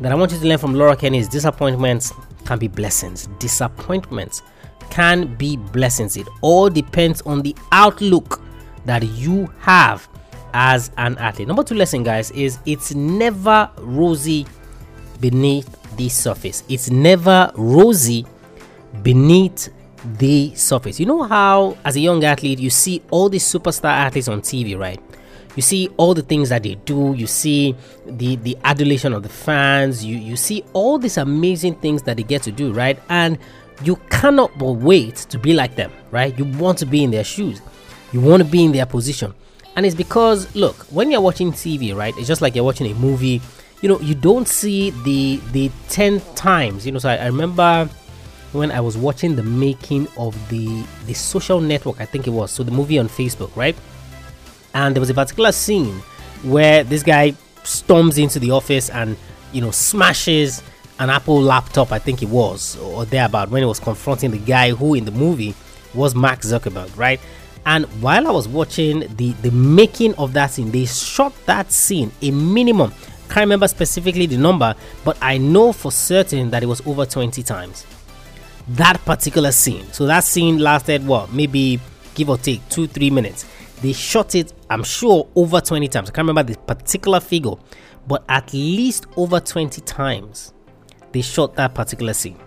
that 0.00 0.10
I 0.10 0.14
want 0.14 0.32
you 0.32 0.38
to 0.38 0.46
learn 0.46 0.56
from 0.56 0.74
Laura 0.74 0.96
Kenny 0.96 1.18
is 1.18 1.28
disappointments 1.28 2.14
can 2.46 2.58
be 2.58 2.68
blessings. 2.68 3.26
Disappointments 3.38 4.40
can 4.90 5.34
be 5.36 5.56
blessings. 5.56 6.16
It 6.16 6.28
all 6.40 6.68
depends 6.68 7.22
on 7.22 7.42
the 7.42 7.54
outlook 7.72 8.40
that 8.84 9.02
you 9.02 9.46
have 9.60 10.08
as 10.52 10.90
an 10.96 11.16
athlete. 11.18 11.48
Number 11.48 11.62
two 11.62 11.74
lesson, 11.74 12.02
guys, 12.02 12.30
is 12.32 12.58
it's 12.66 12.94
never 12.94 13.70
rosy 13.78 14.46
beneath 15.20 15.76
the 15.96 16.08
surface. 16.08 16.64
It's 16.68 16.90
never 16.90 17.52
rosy 17.54 18.26
beneath 19.02 19.68
the 20.18 20.54
surface. 20.54 20.98
You 20.98 21.06
know 21.06 21.22
how, 21.22 21.76
as 21.84 21.96
a 21.96 22.00
young 22.00 22.24
athlete, 22.24 22.58
you 22.58 22.70
see 22.70 23.02
all 23.10 23.28
these 23.28 23.44
superstar 23.44 23.90
athletes 23.90 24.28
on 24.28 24.40
TV, 24.40 24.78
right? 24.78 25.00
You 25.56 25.62
see 25.62 25.88
all 25.96 26.14
the 26.14 26.22
things 26.22 26.48
that 26.50 26.62
they 26.62 26.76
do. 26.76 27.14
You 27.16 27.26
see 27.26 27.74
the 28.06 28.36
the 28.36 28.56
adulation 28.64 29.12
of 29.12 29.22
the 29.22 29.28
fans. 29.28 30.04
You 30.04 30.16
you 30.16 30.36
see 30.36 30.64
all 30.72 30.98
these 30.98 31.16
amazing 31.16 31.74
things 31.76 32.02
that 32.04 32.16
they 32.16 32.22
get 32.22 32.42
to 32.44 32.52
do, 32.52 32.72
right? 32.72 32.98
And 33.08 33.36
you 33.82 33.96
cannot 34.10 34.56
but 34.58 34.72
wait 34.72 35.16
to 35.16 35.38
be 35.38 35.54
like 35.54 35.76
them, 35.76 35.92
right? 36.10 36.36
You 36.38 36.44
want 36.44 36.78
to 36.78 36.86
be 36.86 37.02
in 37.02 37.10
their 37.10 37.24
shoes. 37.24 37.60
You 38.12 38.20
want 38.20 38.42
to 38.42 38.48
be 38.48 38.64
in 38.64 38.72
their 38.72 38.86
position. 38.86 39.34
And 39.76 39.86
it's 39.86 39.94
because 39.94 40.54
look, 40.54 40.76
when 40.90 41.10
you're 41.10 41.20
watching 41.20 41.52
TV, 41.52 41.94
right? 41.94 42.16
It's 42.18 42.28
just 42.28 42.42
like 42.42 42.54
you're 42.54 42.64
watching 42.64 42.90
a 42.90 42.94
movie 42.94 43.40
you 43.82 43.88
know 43.88 43.98
you 44.00 44.14
don't 44.14 44.46
see 44.46 44.90
the 44.90 45.40
the 45.52 45.70
10 45.88 46.20
times 46.34 46.84
you 46.84 46.92
know 46.92 46.98
so 46.98 47.08
I, 47.08 47.16
I, 47.16 47.26
remember 47.26 47.88
when 48.52 48.70
i 48.70 48.80
was 48.80 48.96
watching 48.96 49.36
the 49.36 49.42
making 49.42 50.06
of 50.16 50.36
the 50.48 50.84
the 51.06 51.14
social 51.14 51.60
network 51.60 52.00
i 52.00 52.04
think 52.04 52.26
it 52.26 52.30
was 52.30 52.50
so 52.50 52.62
the 52.62 52.70
movie 52.70 52.98
on 52.98 53.08
facebook 53.08 53.54
right 53.56 53.76
and 54.74 54.94
there 54.94 55.00
was 55.00 55.10
a 55.10 55.14
particular 55.14 55.52
scene 55.52 55.94
where 56.42 56.84
this 56.84 57.02
guy 57.02 57.34
storms 57.64 58.18
into 58.18 58.38
the 58.38 58.50
office 58.50 58.90
and 58.90 59.16
you 59.52 59.60
know 59.60 59.70
smashes 59.70 60.62
an 61.00 61.08
Apple 61.08 61.40
laptop, 61.40 61.92
I 61.92 61.98
think 61.98 62.22
it 62.22 62.28
was, 62.28 62.76
or 62.76 63.06
thereabout, 63.06 63.48
when 63.50 63.62
he 63.62 63.66
was 63.66 63.80
confronting 63.80 64.30
the 64.30 64.38
guy 64.38 64.70
who 64.70 64.94
in 64.94 65.06
the 65.06 65.10
movie 65.10 65.54
was 65.94 66.14
Mark 66.14 66.40
Zuckerberg, 66.40 66.94
right? 66.96 67.18
And 67.66 67.86
while 68.02 68.28
I 68.28 68.30
was 68.30 68.46
watching 68.46 69.00
the 69.16 69.32
the 69.42 69.50
making 69.50 70.14
of 70.14 70.34
that 70.34 70.50
scene, 70.52 70.70
they 70.70 70.84
shot 70.84 71.32
that 71.46 71.72
scene 71.72 72.12
a 72.22 72.30
minimum. 72.30 72.92
Can't 73.28 73.40
remember 73.40 73.68
specifically 73.68 74.26
the 74.26 74.36
number, 74.36 74.74
but 75.04 75.16
I 75.22 75.38
know 75.38 75.72
for 75.72 75.90
certain 75.90 76.50
that 76.50 76.62
it 76.62 76.66
was 76.66 76.84
over 76.86 77.06
20 77.06 77.42
times. 77.42 77.86
That 78.68 79.02
particular 79.04 79.52
scene. 79.52 79.90
So 79.92 80.06
that 80.06 80.24
scene 80.24 80.58
lasted 80.58 81.06
what, 81.06 81.32
maybe 81.32 81.80
give 82.14 82.28
or 82.28 82.38
take 82.38 82.66
two, 82.68 82.86
three 82.86 83.10
minutes. 83.10 83.46
They 83.82 83.92
shot 83.92 84.34
it, 84.34 84.52
I'm 84.68 84.82
sure, 84.82 85.28
over 85.34 85.60
20 85.60 85.88
times. 85.88 86.10
I 86.10 86.12
can't 86.12 86.26
remember 86.26 86.52
the 86.52 86.58
particular 86.58 87.20
figure, 87.20 87.54
but 88.06 88.24
at 88.28 88.52
least 88.52 89.06
over 89.16 89.38
20 89.40 89.80
times 89.82 90.52
they 91.12 91.22
shot 91.22 91.56
that 91.56 91.74
particular 91.74 92.12
scene. 92.12 92.38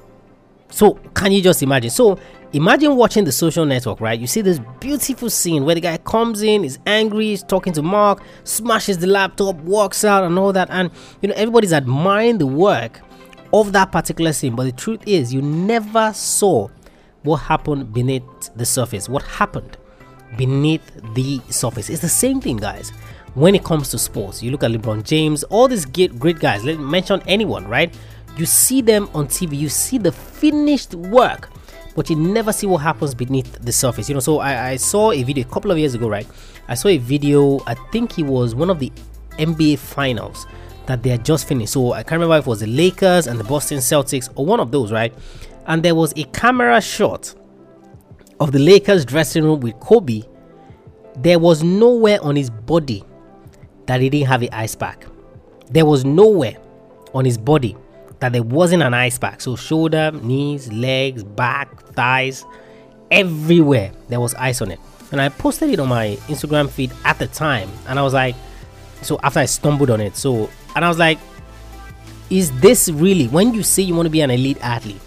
So 0.70 0.96
can 1.14 1.32
you 1.32 1.42
just 1.42 1.62
imagine? 1.62 1.92
So 1.92 2.18
imagine 2.52 2.96
watching 2.96 3.26
the 3.26 3.32
social 3.32 3.66
network, 3.66 4.02
right? 4.02 4.20
You 4.20 4.26
see 4.26 4.42
this 4.42 4.60
beautiful 4.80 5.30
scene 5.30 5.66
where 5.66 5.76
the 5.76 5.82
guy 5.82 5.98
comes 5.98 6.42
in, 6.42 6.64
is 6.64 6.80
angry, 6.88 7.34
is 7.34 7.44
talking 7.44 7.74
to 7.74 7.84
Mark, 7.84 8.24
smashes 8.44 8.98
the 8.98 9.08
laptop, 9.08 9.56
walks 9.58 10.04
out, 10.04 10.24
and 10.24 10.40
all 10.40 10.52
that. 10.54 10.70
And 10.72 10.90
you 11.22 11.30
know, 11.30 11.36
everybody's 11.36 11.74
admiring 11.74 12.40
the 12.40 12.48
work 12.48 13.02
of 13.54 13.72
that 13.74 13.92
particular 13.92 14.34
scene. 14.34 14.56
But 14.56 14.64
the 14.64 14.72
truth 14.72 15.02
is, 15.06 15.32
you 15.32 15.44
never 15.44 16.12
saw 16.14 16.70
what 17.22 17.38
happened 17.38 17.94
beneath 17.94 18.24
the 18.56 18.66
surface. 18.66 19.08
What 19.08 19.22
happened 19.24 19.78
beneath 20.38 20.82
the 21.14 21.40
surface? 21.50 21.90
It's 21.90 22.02
the 22.02 22.10
same 22.10 22.42
thing, 22.42 22.58
guys. 22.58 22.92
When 23.36 23.54
it 23.56 23.64
comes 23.64 23.90
to 23.90 23.98
sports, 24.00 24.42
you 24.42 24.52
look 24.52 24.64
at 24.64 24.72
LeBron 24.72 25.04
James, 25.04 25.44
all 25.46 25.68
these 25.68 25.86
great 25.86 26.40
guys, 26.40 26.64
let 26.64 26.78
me 26.78 26.84
mention 26.84 27.22
anyone, 27.28 27.68
right? 27.68 27.96
You 28.38 28.46
see 28.46 28.82
them 28.82 29.10
on 29.14 29.28
TV, 29.28 29.58
you 29.58 29.70
see 29.70 29.98
the 29.98 30.12
finished 30.12 30.96
work 30.96 31.50
but 31.96 32.10
you 32.10 32.16
never 32.16 32.52
see 32.52 32.68
what 32.68 32.80
happens 32.80 33.14
beneath 33.14 33.60
the 33.62 33.72
surface. 33.72 34.10
You 34.10 34.16
know, 34.16 34.20
so 34.20 34.40
I, 34.40 34.70
I 34.70 34.76
saw 34.78 35.12
a 35.12 35.24
video 35.24 35.46
a 35.46 35.50
couple 35.50 35.72
of 35.72 35.78
years 35.78 35.94
ago, 35.94 36.10
right? 36.10 36.28
I 36.68 36.76
saw 36.76 36.88
a 36.88 36.98
video, 36.98 37.60
I 37.68 37.76
think 37.92 38.18
it 38.18 38.24
was 38.24 38.56
one 38.56 38.70
of 38.70 38.80
the 38.80 38.92
NBA 39.38 39.80
finals 39.80 40.46
that 40.86 41.04
they 41.04 41.10
had 41.10 41.24
just 41.24 41.48
finished. 41.48 41.74
So 41.74 41.94
I 41.94 42.04
can't 42.04 42.14
remember 42.14 42.38
if 42.38 42.46
it 42.46 42.50
was 42.50 42.62
the 42.62 42.68
Lakers 42.68 43.28
and 43.28 43.40
the 43.40 43.44
Boston 43.44 43.78
Celtics 43.78 44.30
or 44.36 44.46
one 44.46 44.60
of 44.60 44.72
those, 44.72 44.92
right? 44.92 45.14
And 45.68 45.84
there 45.84 45.96
was 45.96 46.14
a 46.18 46.24
camera 46.26 46.82
shot 46.82 47.34
of 48.40 48.52
the 48.52 48.60
Lakers 48.60 49.06
dressing 49.06 49.44
room 49.44 49.60
with 49.60 49.80
Kobe. 49.80 50.24
There 51.18 51.40
was 51.40 51.64
nowhere 51.64 52.22
on 52.22 52.36
his 52.36 52.50
body 52.50 53.04
that 53.86 54.02
he 54.02 54.10
didn't 54.10 54.28
have 54.28 54.42
an 54.42 54.50
ice 54.52 54.76
pack. 54.76 55.06
There 55.70 55.86
was 55.86 56.04
nowhere 56.04 56.58
on 57.14 57.24
his 57.24 57.38
body 57.38 57.78
that 58.24 58.32
there 58.32 58.42
wasn't 58.42 58.82
an 58.82 58.94
ice 58.94 59.18
pack. 59.18 59.42
So 59.42 59.58
shoulder, 59.58 60.10
knees, 60.14 60.72
legs, 60.72 61.26
back, 61.26 61.84
thighs, 61.88 62.46
everywhere 63.12 63.92
there 64.08 64.22
was 64.22 64.34
ice 64.36 64.62
on 64.62 64.72
it. 64.72 64.80
And 65.12 65.20
I 65.20 65.28
posted 65.28 65.72
it 65.72 65.80
on 65.80 65.90
my 65.90 66.18
Instagram 66.28 66.70
feed 66.70 66.94
at 67.04 67.20
the 67.20 67.28
time, 67.28 67.70
and 67.86 68.00
I 68.00 68.02
was 68.02 68.14
like, 68.14 68.36
so 69.02 69.20
after 69.24 69.42
I 69.42 69.46
stumbled 69.46 69.90
on 69.90 70.00
it, 70.00 70.16
so 70.16 70.50
and 70.74 70.86
I 70.86 70.88
was 70.88 70.98
like, 70.98 71.20
is 72.30 72.58
this 72.62 72.88
really 72.88 73.28
when 73.28 73.54
you 73.54 73.62
say 73.62 73.84
you 73.84 73.94
want 73.94 74.06
to 74.06 74.10
be 74.10 74.22
an 74.22 74.32
elite 74.32 74.58
athlete, 74.62 75.02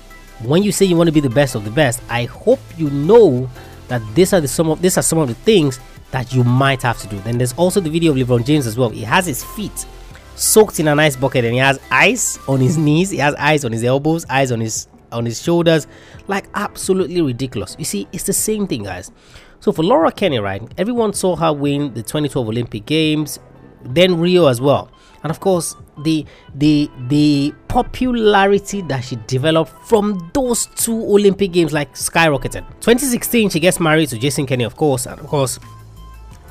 when 0.44 0.62
you 0.62 0.70
say 0.70 0.85
you 0.85 0.94
want 0.94 1.08
to 1.08 1.12
be 1.12 1.20
the 1.20 1.30
best 1.30 1.54
of 1.54 1.64
the 1.64 1.70
best? 1.70 2.02
I 2.11 2.26
hope 2.26 2.61
you 2.76 2.90
know 2.90 3.49
that 3.88 4.02
these 4.14 4.35
are 4.35 4.42
the 4.42 4.49
some 4.49 4.68
of 4.68 4.82
these 4.82 4.99
are 4.99 5.02
some 5.02 5.20
of 5.20 5.28
the 5.28 5.35
things 5.35 5.80
that 6.11 6.35
you 6.35 6.44
might 6.44 6.82
have 6.82 6.99
to 6.99 7.06
do. 7.06 7.18
Then 7.20 7.38
there's 7.38 7.54
also 7.54 7.80
the 7.80 7.88
video 7.88 8.12
of 8.12 8.18
LeBron 8.18 8.44
James 8.44 8.66
as 8.66 8.76
well. 8.76 8.90
He 8.90 9.04
has 9.04 9.25
his 9.25 9.42
feet 9.42 9.87
soaked 10.37 10.78
in 10.78 10.87
an 10.87 11.00
ice 11.00 11.16
bucket 11.16 11.45
and 11.45 11.55
he 11.55 11.59
has 11.59 11.81
ice 11.90 12.38
on 12.47 12.61
his 12.61 12.78
knees, 12.78 13.11
he 13.11 13.19
has 13.19 13.35
ice 13.37 13.64
on 13.64 13.73
his 13.73 13.83
elbows, 13.83 14.25
ice 14.28 14.52
on 14.52 14.61
his 14.61 14.88
on 15.12 15.25
his 15.25 15.43
shoulders, 15.43 15.87
like 16.26 16.47
absolutely 16.55 17.23
ridiculous. 17.23 17.76
You 17.78 17.85
see, 17.85 18.07
it's 18.12 18.25
the 18.25 18.33
same 18.33 18.66
thing, 18.66 18.85
guys. 18.85 19.11
So 19.61 19.73
for 19.73 19.83
Laura 19.83 20.12
Kenny, 20.12 20.38
right? 20.38 20.62
Everyone 20.76 21.12
saw 21.12 21.37
her 21.37 21.52
win 21.52 21.95
the 21.95 22.02
2012 22.02 22.49
Olympic 22.49 22.87
Games, 22.87 23.38
then 23.85 24.21
Rio 24.21 24.47
as 24.47 24.61
well, 24.61 24.90
and 25.23 25.31
of 25.31 25.40
course 25.40 25.75
the 26.05 26.26
the 26.55 26.90
the 27.09 27.55
popularity 27.69 28.83
that 28.83 29.00
she 29.00 29.16
developed 29.26 29.73
from 29.87 30.31
those 30.35 30.66
two 30.76 31.00
Olympic 31.02 31.52
Games 31.52 31.73
like 31.73 31.95
skyrocketed. 31.95 32.66
2016, 32.81 33.50
she 33.50 33.61
gets 33.61 33.81
married 33.81 34.09
to 34.11 34.19
Jason 34.19 34.47
Kenny, 34.47 34.64
of 34.64 34.76
course, 34.76 35.07
and 35.07 35.19
of 35.19 35.26
course, 35.26 35.59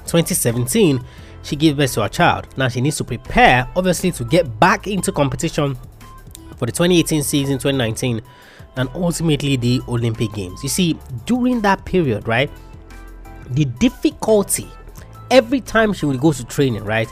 2017 0.05 1.03
she 1.45 1.55
gives 1.55 1.77
birth 1.77 1.93
to 1.93 2.03
a 2.03 2.09
child. 2.09 2.47
Now 2.57 2.67
she 2.67 2.81
needs 2.81 2.97
to 2.97 3.03
prepare, 3.03 3.69
obviously, 3.75 4.11
to 4.13 4.25
get 4.25 4.59
back 4.59 4.87
into 4.87 5.11
competition 5.11 5.75
for 6.57 6.65
the 6.65 6.71
2018 6.71 7.21
season, 7.21 7.57
2019, 7.59 8.21
and 8.77 8.89
ultimately 8.95 9.55
the 9.55 9.81
Olympic 9.87 10.33
Games. 10.33 10.63
You 10.63 10.69
see, 10.69 10.97
during 11.25 11.61
that 11.61 11.85
period, 11.85 12.27
right, 12.27 12.49
the 13.51 13.65
difficulty 13.65 14.67
every 15.29 15.61
time 15.61 15.93
she 15.93 16.05
would 16.05 16.19
go 16.19 16.31
to 16.33 16.43
training, 16.45 16.83
right, 16.83 17.07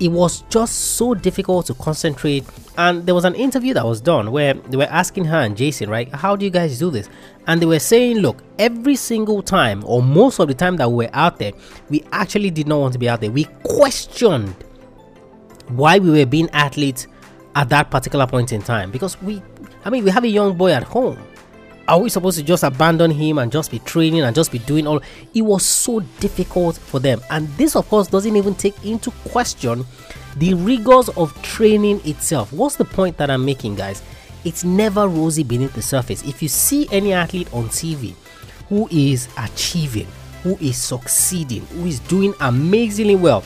it 0.00 0.08
was 0.08 0.42
just 0.48 0.96
so 0.96 1.14
difficult 1.14 1.66
to 1.66 1.74
concentrate. 1.74 2.44
And 2.78 3.04
there 3.04 3.14
was 3.14 3.26
an 3.26 3.34
interview 3.34 3.74
that 3.74 3.84
was 3.84 4.00
done 4.00 4.32
where 4.32 4.54
they 4.54 4.76
were 4.78 4.84
asking 4.84 5.26
her 5.26 5.36
and 5.36 5.56
Jason, 5.56 5.90
right, 5.90 6.12
how 6.12 6.34
do 6.34 6.44
you 6.44 6.50
guys 6.50 6.78
do 6.78 6.90
this? 6.90 7.08
And 7.46 7.60
they 7.60 7.66
were 7.66 7.78
saying, 7.78 8.18
look, 8.18 8.42
every 8.58 8.96
single 8.96 9.42
time, 9.42 9.84
or 9.84 10.02
most 10.02 10.38
of 10.38 10.48
the 10.48 10.54
time 10.54 10.78
that 10.78 10.88
we 10.88 11.04
were 11.04 11.10
out 11.12 11.38
there, 11.38 11.52
we 11.90 12.02
actually 12.12 12.50
did 12.50 12.66
not 12.66 12.80
want 12.80 12.92
to 12.94 12.98
be 12.98 13.08
out 13.08 13.20
there. 13.20 13.30
We 13.30 13.44
questioned 13.62 14.54
why 15.68 15.98
we 15.98 16.10
were 16.10 16.26
being 16.26 16.48
athletes 16.50 17.06
at 17.54 17.68
that 17.68 17.90
particular 17.90 18.26
point 18.26 18.52
in 18.52 18.62
time 18.62 18.90
because 18.90 19.20
we, 19.22 19.42
I 19.84 19.90
mean, 19.90 20.04
we 20.04 20.10
have 20.10 20.24
a 20.24 20.28
young 20.28 20.56
boy 20.56 20.72
at 20.72 20.82
home. 20.82 21.18
Are 21.90 21.98
we 21.98 22.08
supposed 22.08 22.38
to 22.38 22.44
just 22.44 22.62
abandon 22.62 23.10
him 23.10 23.38
and 23.38 23.50
just 23.50 23.68
be 23.68 23.80
training 23.80 24.20
and 24.20 24.32
just 24.32 24.52
be 24.52 24.60
doing 24.60 24.86
all? 24.86 25.00
It 25.34 25.42
was 25.42 25.64
so 25.64 25.98
difficult 26.20 26.78
for 26.78 27.00
them. 27.00 27.20
And 27.30 27.48
this, 27.56 27.74
of 27.74 27.88
course, 27.88 28.06
doesn't 28.06 28.36
even 28.36 28.54
take 28.54 28.84
into 28.84 29.10
question 29.28 29.84
the 30.36 30.54
rigors 30.54 31.08
of 31.08 31.34
training 31.42 32.00
itself. 32.04 32.52
What's 32.52 32.76
the 32.76 32.84
point 32.84 33.16
that 33.16 33.28
I'm 33.28 33.44
making, 33.44 33.74
guys? 33.74 34.02
It's 34.44 34.62
never 34.62 35.08
rosy 35.08 35.42
beneath 35.42 35.74
the 35.74 35.82
surface. 35.82 36.22
If 36.22 36.40
you 36.40 36.48
see 36.48 36.86
any 36.92 37.12
athlete 37.12 37.52
on 37.52 37.64
TV 37.70 38.14
who 38.68 38.86
is 38.92 39.28
achieving, 39.36 40.06
who 40.44 40.56
is 40.60 40.76
succeeding, 40.76 41.66
who 41.66 41.86
is 41.86 41.98
doing 41.98 42.34
amazingly 42.38 43.16
well, 43.16 43.42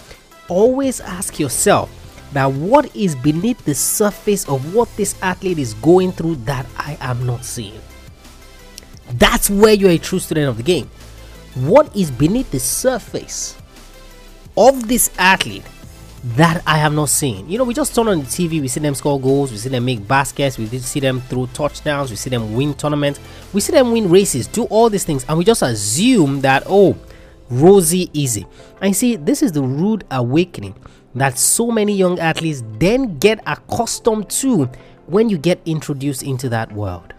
always 0.50 1.00
ask 1.00 1.40
yourself 1.40 1.90
that 2.34 2.52
what 2.52 2.94
is 2.94 3.16
beneath 3.16 3.64
the 3.64 3.74
surface 3.74 4.46
of 4.50 4.74
what 4.74 4.94
this 4.98 5.16
athlete 5.22 5.58
is 5.58 5.72
going 5.72 6.12
through 6.12 6.34
that 6.44 6.66
I 6.76 6.98
am 7.00 7.24
not 7.24 7.42
seeing. 7.42 7.80
That's 9.12 9.50
where 9.50 9.73
you're 9.73 9.90
a 9.90 9.99
true 9.99 10.18
student 10.18 10.49
of 10.49 10.56
the 10.56 10.62
game. 10.62 10.90
What 11.54 11.94
is 11.96 12.11
beneath 12.11 12.50
the 12.50 12.61
surface 12.61 13.56
of 14.56 14.88
this 14.88 15.11
athlete 15.18 15.64
that 16.37 16.62
I 16.66 16.78
have 16.78 16.92
not 16.92 17.11
seen? 17.11 17.49
You 17.49 17.58
know, 17.58 17.64
we 17.64 17.75
just 17.75 17.94
turn 17.94 18.08
on 18.08 18.20
the 18.20 18.25
TV, 18.25 18.61
we 18.61 18.68
see 18.68 18.80
them 18.80 18.94
score 18.94 19.20
goals, 19.20 19.52
we 19.52 19.58
see 19.58 19.68
them 19.68 19.84
make 19.84 20.06
baskets, 20.06 20.58
we 20.58 20.66
see 20.66 21.00
them 21.00 21.20
throw 21.23 21.46
touchdowns, 21.46 22.11
we 22.11 22.16
see 22.16 22.30
them 22.30 22.54
win 22.54 22.75
tournaments, 22.75 23.20
we 23.52 23.61
see 23.61 23.73
them 23.73 23.92
win 23.92 24.11
races, 24.11 24.46
do 24.46 24.64
all 24.64 24.90
these 24.90 25.04
things, 25.04 25.25
and 25.28 25.38
we 25.38 25.44
just 25.44 25.62
assume 25.62 26.40
that, 26.40 26.64
oh, 26.66 26.96
rosy 27.50 28.11
easy. 28.12 28.46
And 28.80 28.96
see, 28.96 29.16
this 29.16 29.42
is 29.42 29.52
the 29.52 29.62
rude 29.62 30.04
awakening 30.11 30.75
that 31.14 31.38
so 31.38 31.70
many 31.70 31.94
young 31.94 32.18
athletes 32.18 32.62
then 32.78 33.18
get 33.18 33.40
accustomed 33.46 34.28
to 34.28 34.68
when 35.06 35.28
you 35.28 35.38
get 35.38 35.61
introduced 35.64 36.23
into 36.23 36.49
that 36.49 36.73
world. 36.73 37.13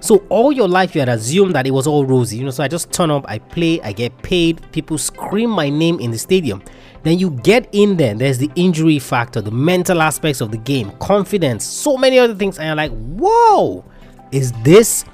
So 0.00 0.24
all 0.28 0.52
your 0.52 0.68
life 0.68 0.94
you 0.94 1.00
had 1.00 1.08
assumed 1.08 1.54
that 1.54 1.66
it 1.66 1.72
was 1.72 1.86
all 1.86 2.04
rosy, 2.04 2.36
you 2.36 2.44
know. 2.44 2.50
So 2.50 2.62
I 2.62 2.68
just 2.68 2.92
turn 2.92 3.10
up, 3.10 3.24
I 3.28 3.38
play, 3.38 3.80
I 3.82 3.92
get 3.92 4.16
paid, 4.22 4.60
people 4.72 4.98
scream 4.98 5.50
my 5.50 5.68
name 5.68 5.98
in 6.00 6.10
the 6.10 6.18
stadium. 6.18 6.62
Then 7.02 7.18
you 7.18 7.30
get 7.30 7.68
in 7.72 7.96
there, 7.96 8.14
there's 8.14 8.38
the 8.38 8.50
injury 8.54 8.98
factor, 8.98 9.40
the 9.40 9.50
mental 9.50 10.02
aspects 10.02 10.40
of 10.40 10.50
the 10.50 10.56
game, 10.56 10.90
confidence, 10.98 11.64
so 11.64 11.96
many 11.96 12.18
other 12.18 12.34
things, 12.34 12.58
and 12.58 12.66
you're 12.66 12.76
like, 12.76 12.92
whoa, 12.92 13.84
is 14.32 14.52
this 14.62 15.04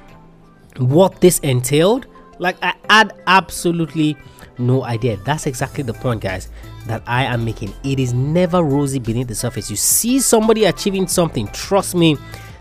what 0.78 1.20
this 1.20 1.38
entailed? 1.40 2.06
Like 2.38 2.56
I 2.62 2.74
had 2.90 3.12
absolutely 3.26 4.16
no 4.58 4.84
idea. 4.84 5.16
That's 5.18 5.46
exactly 5.46 5.82
the 5.82 5.94
point, 5.94 6.20
guys, 6.20 6.48
that 6.86 7.02
I 7.06 7.24
am 7.24 7.44
making. 7.44 7.72
It 7.84 7.98
is 7.98 8.12
never 8.12 8.62
rosy 8.62 8.98
beneath 8.98 9.28
the 9.28 9.34
surface. 9.34 9.70
You 9.70 9.76
see 9.76 10.20
somebody 10.20 10.64
achieving 10.64 11.06
something, 11.06 11.48
trust 11.48 11.94
me, 11.94 12.16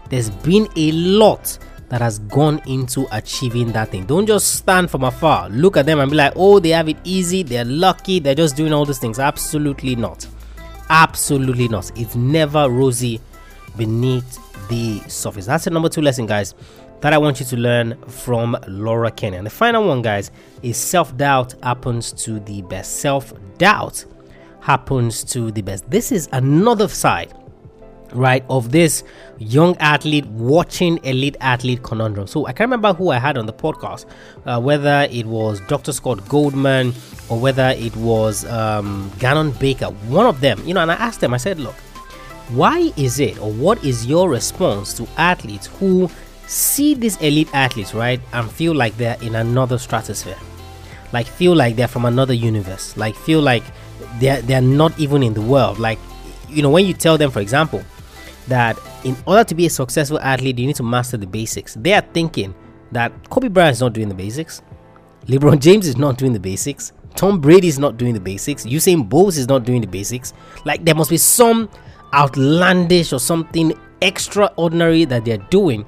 there's 0.10 0.30
been 0.30 0.68
a 0.75 0.92
lot 0.92 1.58
that 1.93 2.01
has 2.01 2.17
gone 2.17 2.59
into 2.65 3.05
achieving 3.12 3.71
that 3.71 3.89
thing. 3.89 4.03
Don't 4.03 4.25
just 4.25 4.55
stand 4.55 4.89
from 4.89 5.03
afar, 5.03 5.47
look 5.50 5.77
at 5.77 5.85
them 5.85 6.00
and 6.00 6.09
be 6.09 6.17
like, 6.17 6.33
oh, 6.35 6.57
they 6.57 6.69
have 6.69 6.89
it 6.89 6.97
easy, 7.03 7.43
they're 7.43 7.65
lucky, 7.65 8.17
they're 8.17 8.33
just 8.33 8.55
doing 8.55 8.73
all 8.73 8.83
these 8.83 8.97
things. 8.97 9.19
Absolutely 9.19 9.95
not. 9.95 10.25
Absolutely 10.89 11.67
not. 11.67 11.91
It's 11.95 12.15
never 12.15 12.67
rosy 12.67 13.21
beneath 13.77 14.39
the 14.69 15.07
surface. 15.07 15.45
That's 15.45 15.65
the 15.65 15.69
number 15.69 15.88
two 15.88 16.01
lesson, 16.01 16.25
guys, 16.25 16.55
that 17.01 17.13
I 17.13 17.19
want 17.19 17.39
you 17.39 17.45
to 17.45 17.57
learn 17.57 17.95
from 18.07 18.57
Laura 18.67 19.12
Kenny. 19.12 19.38
And 19.38 19.45
the 19.45 19.51
final 19.51 19.88
one, 19.88 20.01
guys, 20.01 20.31
is 20.63 20.77
self 20.77 21.15
doubt 21.15 21.53
happens 21.62 22.12
to 22.23 22.39
the 22.39 22.63
best. 22.63 23.01
Self 23.01 23.33
doubt 23.59 24.03
happens 24.62 25.23
to 25.25 25.51
the 25.51 25.62
best. 25.62 25.88
This 25.91 26.12
is 26.12 26.27
another 26.31 26.88
side 26.88 27.35
right 28.13 28.43
of 28.50 28.72
this 28.72 29.03
young 29.39 29.75
athlete 29.77 30.25
watching 30.27 31.03
elite 31.03 31.36
athlete 31.41 31.84
conundrum. 31.84 32.27
So 32.27 32.46
i 32.46 32.53
can't 32.53 32.70
remember 32.70 32.93
who 32.93 33.10
i 33.10 33.20
had 33.20 33.38
on 33.38 33.46
the 33.46 33.53
podcast 33.53 34.05
uh, 34.46 34.60
whether 34.60 35.08
it 35.12 35.25
was 35.25 35.60
dr 35.62 35.91
scott 35.91 36.27
goldman 36.29 36.93
or 37.29 37.39
whether 37.39 37.70
it 37.77 37.96
was 37.96 38.46
um, 38.46 39.10
Ganon 39.17 39.58
Baker 39.60 39.88
one 39.88 40.25
of 40.25 40.41
them 40.41 40.62
you 40.65 40.74
know 40.74 40.82
and 40.82 40.91
i 40.91 40.96
asked 40.96 41.22
them 41.22 41.34
i 41.34 41.38
said 41.38 41.60
look 41.60 41.75
why 42.50 42.91
is 42.98 43.20
it 43.20 43.39
or 43.39 43.51
what 43.51 43.84
is 43.84 44.05
your 44.05 44.29
response 44.29 44.93
to 44.93 45.08
athletes 45.17 45.67
who 45.67 46.10
see 46.46 46.93
these 46.93 47.15
elite 47.17 47.50
athletes 47.53 47.93
right 47.93 48.20
and 48.34 48.51
feel 48.51 48.75
like 48.75 48.96
they're 48.98 49.17
in 49.22 49.36
another 49.36 49.77
stratosphere? 49.77 50.38
Like 51.13 51.25
feel 51.25 51.55
like 51.55 51.75
they're 51.75 51.88
from 51.88 52.05
another 52.05 52.34
universe. 52.34 52.98
Like 52.98 53.15
feel 53.15 53.41
like 53.41 53.63
they're 54.20 54.41
they're 54.41 54.62
not 54.62 54.98
even 55.00 55.24
in 55.24 55.34
the 55.34 55.41
world. 55.41 55.79
Like 55.79 56.00
you 56.50 56.62
know 56.62 56.70
when 56.70 56.86
you 56.86 56.93
tell 56.93 57.17
them 57.17 57.32
for 57.32 57.39
example 57.39 57.82
that 58.47 58.79
in 59.03 59.15
order 59.25 59.43
to 59.43 59.55
be 59.55 59.65
a 59.65 59.69
successful 59.69 60.19
athlete, 60.19 60.59
you 60.59 60.67
need 60.67 60.75
to 60.77 60.83
master 60.83 61.17
the 61.17 61.27
basics. 61.27 61.75
They 61.75 61.93
are 61.93 62.01
thinking 62.13 62.53
that 62.91 63.29
Kobe 63.29 63.47
Bryant 63.47 63.73
is 63.73 63.81
not 63.81 63.93
doing 63.93 64.09
the 64.09 64.15
basics, 64.15 64.62
LeBron 65.27 65.59
James 65.59 65.88
is 65.88 65.97
not 65.97 66.17
doing 66.17 66.33
the 66.33 66.39
basics, 66.39 66.91
Tom 67.15 67.39
Brady 67.39 67.67
is 67.67 67.79
not 67.79 67.97
doing 67.97 68.13
the 68.13 68.19
basics, 68.19 68.65
Usain 68.65 69.07
Bolt 69.07 69.38
is 69.38 69.47
not 69.47 69.63
doing 69.63 69.81
the 69.81 69.88
basics. 69.88 70.33
Like 70.65 70.83
there 70.83 70.95
must 70.95 71.09
be 71.09 71.17
some 71.17 71.69
outlandish 72.13 73.13
or 73.13 73.19
something 73.19 73.73
extraordinary 74.01 75.05
that 75.05 75.25
they're 75.25 75.38
doing 75.50 75.85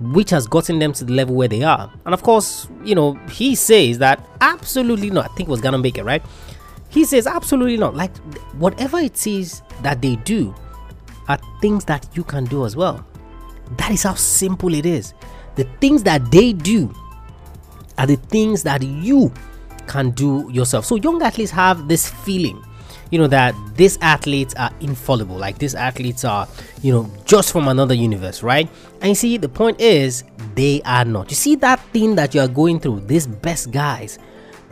which 0.00 0.30
has 0.30 0.46
gotten 0.46 0.78
them 0.78 0.92
to 0.92 1.04
the 1.04 1.12
level 1.12 1.34
where 1.34 1.48
they 1.48 1.62
are. 1.62 1.90
And 2.04 2.12
of 2.12 2.22
course, 2.22 2.68
you 2.84 2.94
know, 2.94 3.14
he 3.30 3.54
says 3.54 3.98
that 3.98 4.24
absolutely 4.40 5.10
not. 5.10 5.30
I 5.30 5.34
think 5.34 5.48
was 5.48 5.62
make 5.62 5.98
it 5.98 6.04
right? 6.04 6.22
He 6.90 7.04
says 7.04 7.26
absolutely 7.26 7.76
not. 7.76 7.94
Like 7.94 8.14
whatever 8.58 8.98
it 8.98 9.26
is 9.26 9.62
that 9.82 10.02
they 10.02 10.16
do, 10.16 10.54
are 11.28 11.38
things 11.60 11.84
that 11.86 12.06
you 12.14 12.24
can 12.24 12.44
do 12.44 12.64
as 12.64 12.76
well. 12.76 13.04
That 13.76 13.90
is 13.90 14.02
how 14.02 14.14
simple 14.14 14.74
it 14.74 14.86
is. 14.86 15.14
The 15.56 15.64
things 15.80 16.02
that 16.02 16.30
they 16.30 16.52
do 16.52 16.92
are 17.96 18.06
the 18.06 18.16
things 18.16 18.62
that 18.64 18.82
you 18.82 19.32
can 19.86 20.10
do 20.10 20.48
yourself. 20.52 20.84
So 20.84 20.96
young 20.96 21.22
athletes 21.22 21.50
have 21.52 21.88
this 21.88 22.10
feeling, 22.10 22.62
you 23.10 23.18
know, 23.18 23.26
that 23.28 23.54
these 23.76 23.98
athletes 24.00 24.54
are 24.54 24.70
infallible, 24.80 25.36
like 25.36 25.58
these 25.58 25.74
athletes 25.74 26.24
are, 26.24 26.48
you 26.82 26.92
know, 26.92 27.10
just 27.24 27.52
from 27.52 27.68
another 27.68 27.94
universe, 27.94 28.42
right? 28.42 28.68
And 29.00 29.10
you 29.10 29.14
see, 29.14 29.36
the 29.36 29.48
point 29.48 29.80
is 29.80 30.24
they 30.54 30.82
are 30.82 31.04
not. 31.04 31.30
You 31.30 31.36
see 31.36 31.54
that 31.56 31.80
thing 31.92 32.16
that 32.16 32.34
you 32.34 32.40
are 32.40 32.48
going 32.48 32.80
through, 32.80 33.00
these 33.00 33.26
best 33.26 33.70
guys 33.70 34.18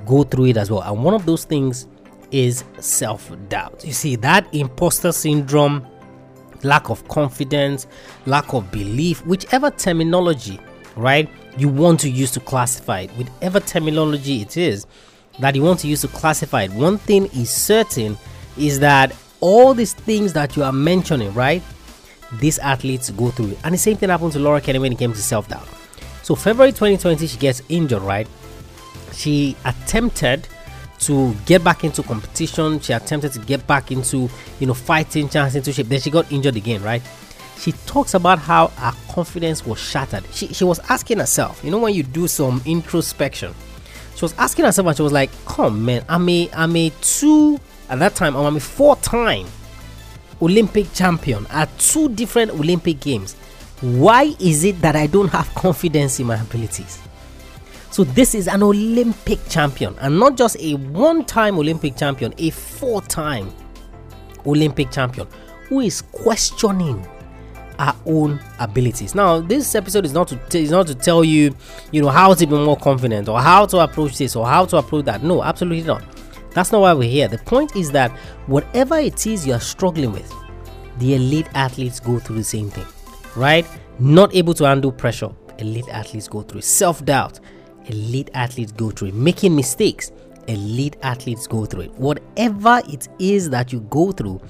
go 0.06 0.24
through 0.24 0.46
it 0.46 0.56
as 0.56 0.70
well. 0.70 0.82
And 0.82 1.04
one 1.04 1.14
of 1.14 1.26
those 1.26 1.44
things 1.44 1.86
is 2.30 2.64
self-doubt. 2.78 3.84
You 3.84 3.92
see, 3.92 4.16
that 4.16 4.52
imposter 4.54 5.12
syndrome 5.12 5.86
lack 6.62 6.90
of 6.90 7.06
confidence, 7.08 7.86
lack 8.26 8.52
of 8.54 8.70
belief, 8.70 9.24
whichever 9.26 9.70
terminology, 9.70 10.60
right, 10.96 11.28
you 11.56 11.68
want 11.68 12.00
to 12.00 12.10
use 12.10 12.30
to 12.32 12.40
classify 12.40 13.00
it, 13.00 13.10
whatever 13.12 13.60
terminology 13.60 14.42
it 14.42 14.56
is 14.56 14.86
that 15.38 15.54
you 15.54 15.62
want 15.62 15.80
to 15.80 15.88
use 15.88 16.02
to 16.02 16.08
classify 16.08 16.62
it. 16.62 16.72
One 16.72 16.98
thing 16.98 17.26
is 17.26 17.50
certain 17.50 18.16
is 18.56 18.80
that 18.80 19.14
all 19.40 19.74
these 19.74 19.94
things 19.94 20.32
that 20.34 20.56
you 20.56 20.62
are 20.62 20.72
mentioning, 20.72 21.32
right, 21.34 21.62
these 22.38 22.58
athletes 22.58 23.10
go 23.10 23.30
through. 23.30 23.56
And 23.64 23.74
the 23.74 23.78
same 23.78 23.96
thing 23.96 24.08
happened 24.08 24.32
to 24.32 24.38
Laura 24.38 24.60
Kenny 24.60 24.78
when 24.78 24.92
it 24.92 24.98
came 24.98 25.12
to 25.12 25.18
self 25.18 25.48
doubt. 25.48 25.66
So, 26.22 26.34
February 26.34 26.72
2020, 26.72 27.26
she 27.26 27.36
gets 27.38 27.62
injured, 27.68 28.02
right? 28.02 28.28
She 29.12 29.56
attempted 29.64 30.46
to 31.02 31.34
get 31.46 31.62
back 31.62 31.84
into 31.84 32.02
competition. 32.02 32.80
She 32.80 32.92
attempted 32.92 33.32
to 33.32 33.38
get 33.40 33.66
back 33.66 33.90
into, 33.90 34.28
you 34.60 34.66
know, 34.66 34.74
fighting 34.74 35.28
chance 35.28 35.54
into 35.54 35.72
shape. 35.72 35.88
Then 35.88 36.00
she 36.00 36.10
got 36.10 36.30
injured 36.32 36.56
again, 36.56 36.82
right? 36.82 37.02
She 37.58 37.72
talks 37.86 38.14
about 38.14 38.38
how 38.38 38.68
her 38.68 38.92
confidence 39.12 39.64
was 39.64 39.78
shattered. 39.78 40.24
She, 40.32 40.48
she 40.48 40.64
was 40.64 40.80
asking 40.88 41.18
herself, 41.18 41.62
you 41.64 41.70
know, 41.70 41.78
when 41.78 41.94
you 41.94 42.02
do 42.02 42.26
some 42.26 42.60
introspection, 42.64 43.54
she 44.16 44.24
was 44.24 44.34
asking 44.38 44.64
herself 44.64 44.88
and 44.88 44.96
she 44.96 45.02
was 45.02 45.12
like, 45.12 45.30
come 45.46 45.84
man, 45.84 46.04
I'm 46.08 46.28
a 46.28 46.50
I'm 46.52 46.74
a 46.76 46.90
two 47.00 47.60
at 47.88 47.98
that 47.98 48.14
time, 48.14 48.36
I'm 48.36 48.56
a 48.56 48.60
four 48.60 48.96
time 48.96 49.46
Olympic 50.40 50.92
champion 50.92 51.46
at 51.50 51.76
two 51.78 52.08
different 52.08 52.50
Olympic 52.52 53.00
games. 53.00 53.34
Why 53.80 54.34
is 54.38 54.64
it 54.64 54.80
that 54.80 54.96
I 54.96 55.06
don't 55.06 55.28
have 55.28 55.52
confidence 55.54 56.20
in 56.20 56.26
my 56.26 56.40
abilities? 56.40 57.00
So 57.92 58.04
this 58.04 58.34
is 58.34 58.48
an 58.48 58.62
Olympic 58.62 59.38
champion 59.50 59.94
and 60.00 60.18
not 60.18 60.38
just 60.38 60.56
a 60.58 60.76
one-time 60.76 61.58
Olympic 61.58 61.94
champion, 61.94 62.32
a 62.38 62.48
four-time 62.48 63.52
Olympic 64.46 64.90
champion 64.90 65.28
who 65.68 65.80
is 65.80 66.00
questioning 66.00 67.06
our 67.78 67.94
own 68.06 68.40
abilities. 68.60 69.14
Now, 69.14 69.40
this 69.40 69.74
episode 69.74 70.06
is 70.06 70.14
not 70.14 70.28
to 70.28 70.36
t- 70.48 70.62
is 70.62 70.70
not 70.70 70.86
to 70.86 70.94
tell 70.94 71.22
you, 71.22 71.54
you 71.90 72.00
know, 72.00 72.08
how 72.08 72.32
to 72.32 72.46
be 72.46 72.54
more 72.56 72.78
confident 72.78 73.28
or 73.28 73.38
how 73.42 73.66
to 73.66 73.80
approach 73.80 74.16
this 74.16 74.36
or 74.36 74.46
how 74.46 74.64
to 74.64 74.78
approach 74.78 75.04
that. 75.04 75.22
No, 75.22 75.42
absolutely 75.42 75.82
not. 75.82 76.02
That's 76.52 76.72
not 76.72 76.80
why 76.80 76.94
we're 76.94 77.10
here. 77.10 77.28
The 77.28 77.38
point 77.38 77.76
is 77.76 77.90
that 77.92 78.10
whatever 78.46 78.96
it 78.96 79.26
is 79.26 79.46
you 79.46 79.52
are 79.52 79.60
struggling 79.60 80.12
with, 80.12 80.32
the 80.98 81.14
elite 81.14 81.48
athletes 81.54 82.00
go 82.00 82.18
through 82.18 82.36
the 82.36 82.44
same 82.44 82.70
thing, 82.70 82.86
right? 83.36 83.66
Not 83.98 84.34
able 84.34 84.54
to 84.54 84.64
handle 84.64 84.92
pressure, 84.92 85.30
elite 85.58 85.88
athletes 85.90 86.26
go 86.26 86.40
through 86.40 86.62
self 86.62 87.04
doubt, 87.04 87.38
elite 87.92 88.30
athletes 88.34 88.72
go 88.72 88.90
through 88.90 89.08
it. 89.08 89.14
Making 89.14 89.54
mistakes, 89.54 90.10
elite 90.48 90.96
athletes 91.02 91.46
go 91.46 91.64
through 91.66 91.82
it. 91.82 91.92
Whatever 91.92 92.82
it 92.88 93.08
is 93.18 93.50
that 93.50 93.72
you 93.72 93.80
go 93.90 94.12
through, 94.12 94.40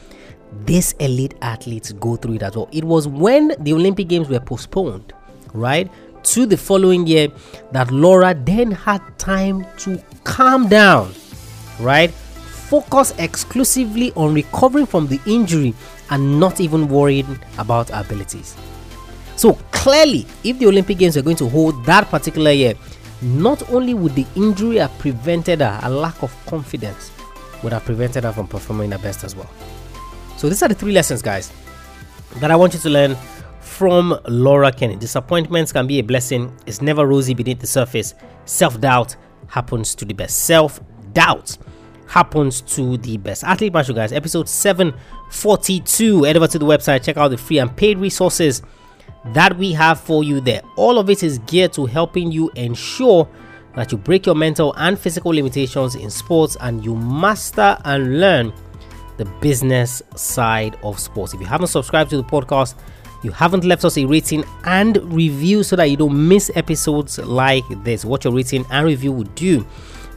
these 0.64 0.92
elite 0.92 1.34
athletes 1.42 1.92
go 1.92 2.16
through 2.16 2.34
it 2.34 2.42
as 2.42 2.56
well. 2.56 2.68
It 2.72 2.84
was 2.84 3.08
when 3.08 3.54
the 3.60 3.72
Olympic 3.72 4.08
Games 4.08 4.28
were 4.28 4.40
postponed, 4.40 5.12
right, 5.52 5.90
to 6.24 6.46
the 6.46 6.56
following 6.56 7.06
year 7.06 7.28
that 7.72 7.90
Laura 7.90 8.34
then 8.34 8.70
had 8.70 9.00
time 9.18 9.66
to 9.78 10.02
calm 10.24 10.68
down, 10.68 11.12
right, 11.80 12.10
focus 12.10 13.12
exclusively 13.18 14.12
on 14.12 14.34
recovering 14.34 14.86
from 14.86 15.08
the 15.08 15.20
injury 15.26 15.74
and 16.10 16.38
not 16.38 16.60
even 16.60 16.88
worrying 16.88 17.38
about 17.58 17.90
abilities. 17.90 18.56
So 19.36 19.54
clearly, 19.72 20.26
if 20.44 20.58
the 20.58 20.66
Olympic 20.66 20.98
Games 20.98 21.16
were 21.16 21.22
going 21.22 21.36
to 21.36 21.48
hold 21.48 21.84
that 21.86 22.08
particular 22.08 22.52
year, 22.52 22.74
not 23.22 23.70
only 23.70 23.94
would 23.94 24.14
the 24.14 24.26
injury 24.34 24.76
have 24.76 24.96
prevented 24.98 25.60
her, 25.60 25.80
a 25.82 25.90
lack 25.90 26.22
of 26.22 26.34
confidence 26.46 27.10
would 27.62 27.72
have 27.72 27.84
prevented 27.84 28.24
her 28.24 28.32
from 28.32 28.48
performing 28.48 28.90
her 28.90 28.98
best 28.98 29.24
as 29.24 29.36
well. 29.36 29.50
So 30.36 30.48
these 30.48 30.62
are 30.62 30.68
the 30.68 30.74
three 30.74 30.92
lessons, 30.92 31.22
guys, 31.22 31.52
that 32.36 32.50
I 32.50 32.56
want 32.56 32.74
you 32.74 32.80
to 32.80 32.90
learn 32.90 33.16
from 33.60 34.18
Laura 34.26 34.72
Kenny. 34.72 34.96
Disappointments 34.96 35.72
can 35.72 35.86
be 35.86 35.98
a 36.00 36.02
blessing. 36.02 36.52
It's 36.66 36.82
never 36.82 37.06
rosy 37.06 37.34
beneath 37.34 37.60
the 37.60 37.66
surface. 37.66 38.14
Self-doubt 38.44 39.16
happens 39.46 39.94
to 39.94 40.04
the 40.04 40.14
best. 40.14 40.38
Self-doubt 40.44 41.58
happens 42.08 42.60
to 42.60 42.96
the 42.98 43.16
best. 43.18 43.44
Athlete 43.44 43.72
Maestro, 43.72 43.94
guys, 43.94 44.12
episode 44.12 44.48
742. 44.48 46.24
Head 46.24 46.36
over 46.36 46.48
to 46.48 46.58
the 46.58 46.66
website, 46.66 47.04
check 47.04 47.16
out 47.16 47.28
the 47.28 47.38
free 47.38 47.58
and 47.58 47.74
paid 47.76 47.98
resources 47.98 48.62
that 49.26 49.56
we 49.56 49.72
have 49.72 50.00
for 50.00 50.24
you 50.24 50.40
there. 50.40 50.62
All 50.76 50.98
of 50.98 51.08
it 51.08 51.22
is 51.22 51.38
geared 51.40 51.72
to 51.74 51.86
helping 51.86 52.32
you 52.32 52.50
ensure 52.56 53.28
that 53.74 53.92
you 53.92 53.98
break 53.98 54.26
your 54.26 54.34
mental 54.34 54.74
and 54.76 54.98
physical 54.98 55.32
limitations 55.32 55.94
in 55.94 56.10
sports 56.10 56.56
and 56.60 56.84
you 56.84 56.94
master 56.94 57.78
and 57.84 58.20
learn 58.20 58.52
the 59.16 59.24
business 59.40 60.02
side 60.16 60.76
of 60.82 60.98
sports. 60.98 61.34
If 61.34 61.40
you 61.40 61.46
haven't 61.46 61.68
subscribed 61.68 62.10
to 62.10 62.16
the 62.16 62.24
podcast, 62.24 62.74
you 63.22 63.30
haven't 63.30 63.64
left 63.64 63.84
us 63.84 63.96
a 63.96 64.04
rating 64.04 64.44
and 64.64 64.96
review 65.12 65.62
so 65.62 65.76
that 65.76 65.84
you 65.84 65.96
don't 65.96 66.28
miss 66.28 66.50
episodes 66.54 67.18
like 67.18 67.64
this, 67.84 68.04
what 68.04 68.24
your 68.24 68.34
rating 68.34 68.66
and 68.70 68.84
review 68.86 69.12
would 69.12 69.34
do 69.34 69.66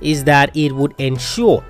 is 0.01 0.23
that 0.23 0.55
it 0.55 0.71
would 0.71 0.93
ensure 0.97 1.63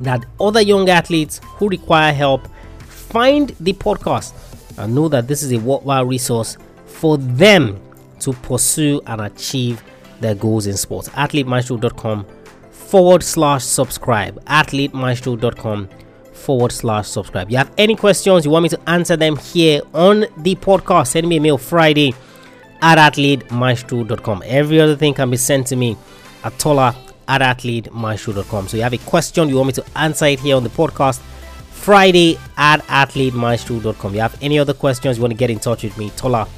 that 0.00 0.24
other 0.40 0.60
young 0.60 0.88
athletes 0.88 1.40
who 1.44 1.68
require 1.68 2.12
help 2.12 2.48
find 2.86 3.50
the 3.60 3.72
podcast 3.74 4.32
and 4.78 4.94
know 4.94 5.08
that 5.08 5.28
this 5.28 5.42
is 5.42 5.52
a 5.52 5.58
worthwhile 5.58 6.04
resource 6.04 6.56
for 6.86 7.18
them 7.18 7.80
to 8.20 8.32
pursue 8.32 9.00
and 9.06 9.20
achieve 9.20 9.82
their 10.20 10.34
goals 10.34 10.66
in 10.66 10.76
sports. 10.76 11.08
AthleteMaestro.com 11.10 12.26
forward 12.70 13.22
slash 13.22 13.64
subscribe. 13.64 14.42
AthleteMaestro.com 14.44 15.88
forward 16.32 16.72
slash 16.72 17.08
subscribe. 17.08 17.50
You 17.50 17.56
have 17.56 17.72
any 17.76 17.96
questions, 17.96 18.44
you 18.44 18.50
want 18.50 18.64
me 18.64 18.68
to 18.70 18.80
answer 18.88 19.16
them 19.16 19.36
here 19.36 19.82
on 19.92 20.20
the 20.38 20.54
podcast, 20.54 21.08
send 21.08 21.28
me 21.28 21.36
a 21.36 21.40
mail 21.40 21.58
Friday 21.58 22.14
at 22.82 22.98
athletemaestro.com. 22.98 24.42
Every 24.46 24.80
other 24.80 24.96
thing 24.96 25.14
can 25.14 25.30
be 25.30 25.36
sent 25.36 25.66
to 25.68 25.76
me 25.76 25.96
at 26.44 26.56
tola 26.58 26.94
at 27.26 27.40
athletemaestro.com. 27.40 28.68
So 28.68 28.76
you 28.76 28.82
have 28.84 28.92
a 28.92 28.98
question, 28.98 29.48
you 29.48 29.56
want 29.56 29.68
me 29.68 29.72
to 29.72 29.84
answer 29.96 30.26
it 30.26 30.40
here 30.40 30.56
on 30.56 30.62
the 30.62 30.70
podcast 30.70 31.20
Friday 31.76 32.38
at 32.56 32.80
athletemaestro.com. 32.86 34.14
You 34.14 34.20
have 34.20 34.36
any 34.42 34.58
other 34.58 34.74
questions 34.74 35.18
you 35.18 35.22
want 35.22 35.32
to 35.32 35.36
get 35.36 35.50
in 35.50 35.60
touch 35.60 35.84
with 35.84 35.96
me, 35.96 36.10
Tola 36.10 36.48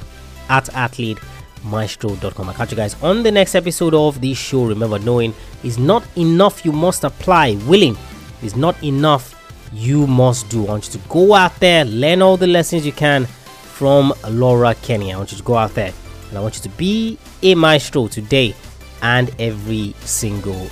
at 0.49 0.65
athletemaestro.com. 0.67 2.49
I'll 2.49 2.55
catch 2.55 2.71
you 2.71 2.77
guys 2.77 3.01
on 3.03 3.23
the 3.23 3.31
next 3.31 3.55
episode 3.55 3.95
of 3.95 4.21
the 4.21 4.35
show. 4.35 4.65
Remember, 4.65 4.99
knowing 4.99 5.35
is 5.63 5.79
not 5.79 6.05
enough, 6.17 6.65
you 6.65 6.73
must 6.73 7.05
apply. 7.05 7.57
Willing 7.67 7.97
is 8.43 8.57
not 8.57 8.83
enough, 8.83 9.35
you 9.73 10.07
must 10.07 10.49
do. 10.49 10.67
I 10.67 10.71
want 10.71 10.87
you 10.87 11.01
to 11.01 11.09
go 11.09 11.35
out 11.35 11.59
there, 11.61 11.85
learn 11.85 12.23
all 12.23 12.37
the 12.37 12.47
lessons 12.47 12.87
you 12.87 12.93
can 12.93 13.27
from 13.27 14.13
Laura 14.31 14.75
Kenny. 14.77 15.13
I 15.13 15.17
want 15.19 15.33
you 15.33 15.39
to 15.39 15.45
go 15.45 15.57
out 15.57 15.75
there 15.75 15.93
and 16.29 16.39
I 16.39 16.41
want 16.41 16.57
you 16.57 16.63
to 16.63 16.71
be 16.71 17.19
a 17.43 17.55
maestro 17.55 18.09
today 18.09 18.55
and 19.03 19.31
every 19.39 19.95
single. 20.01 20.69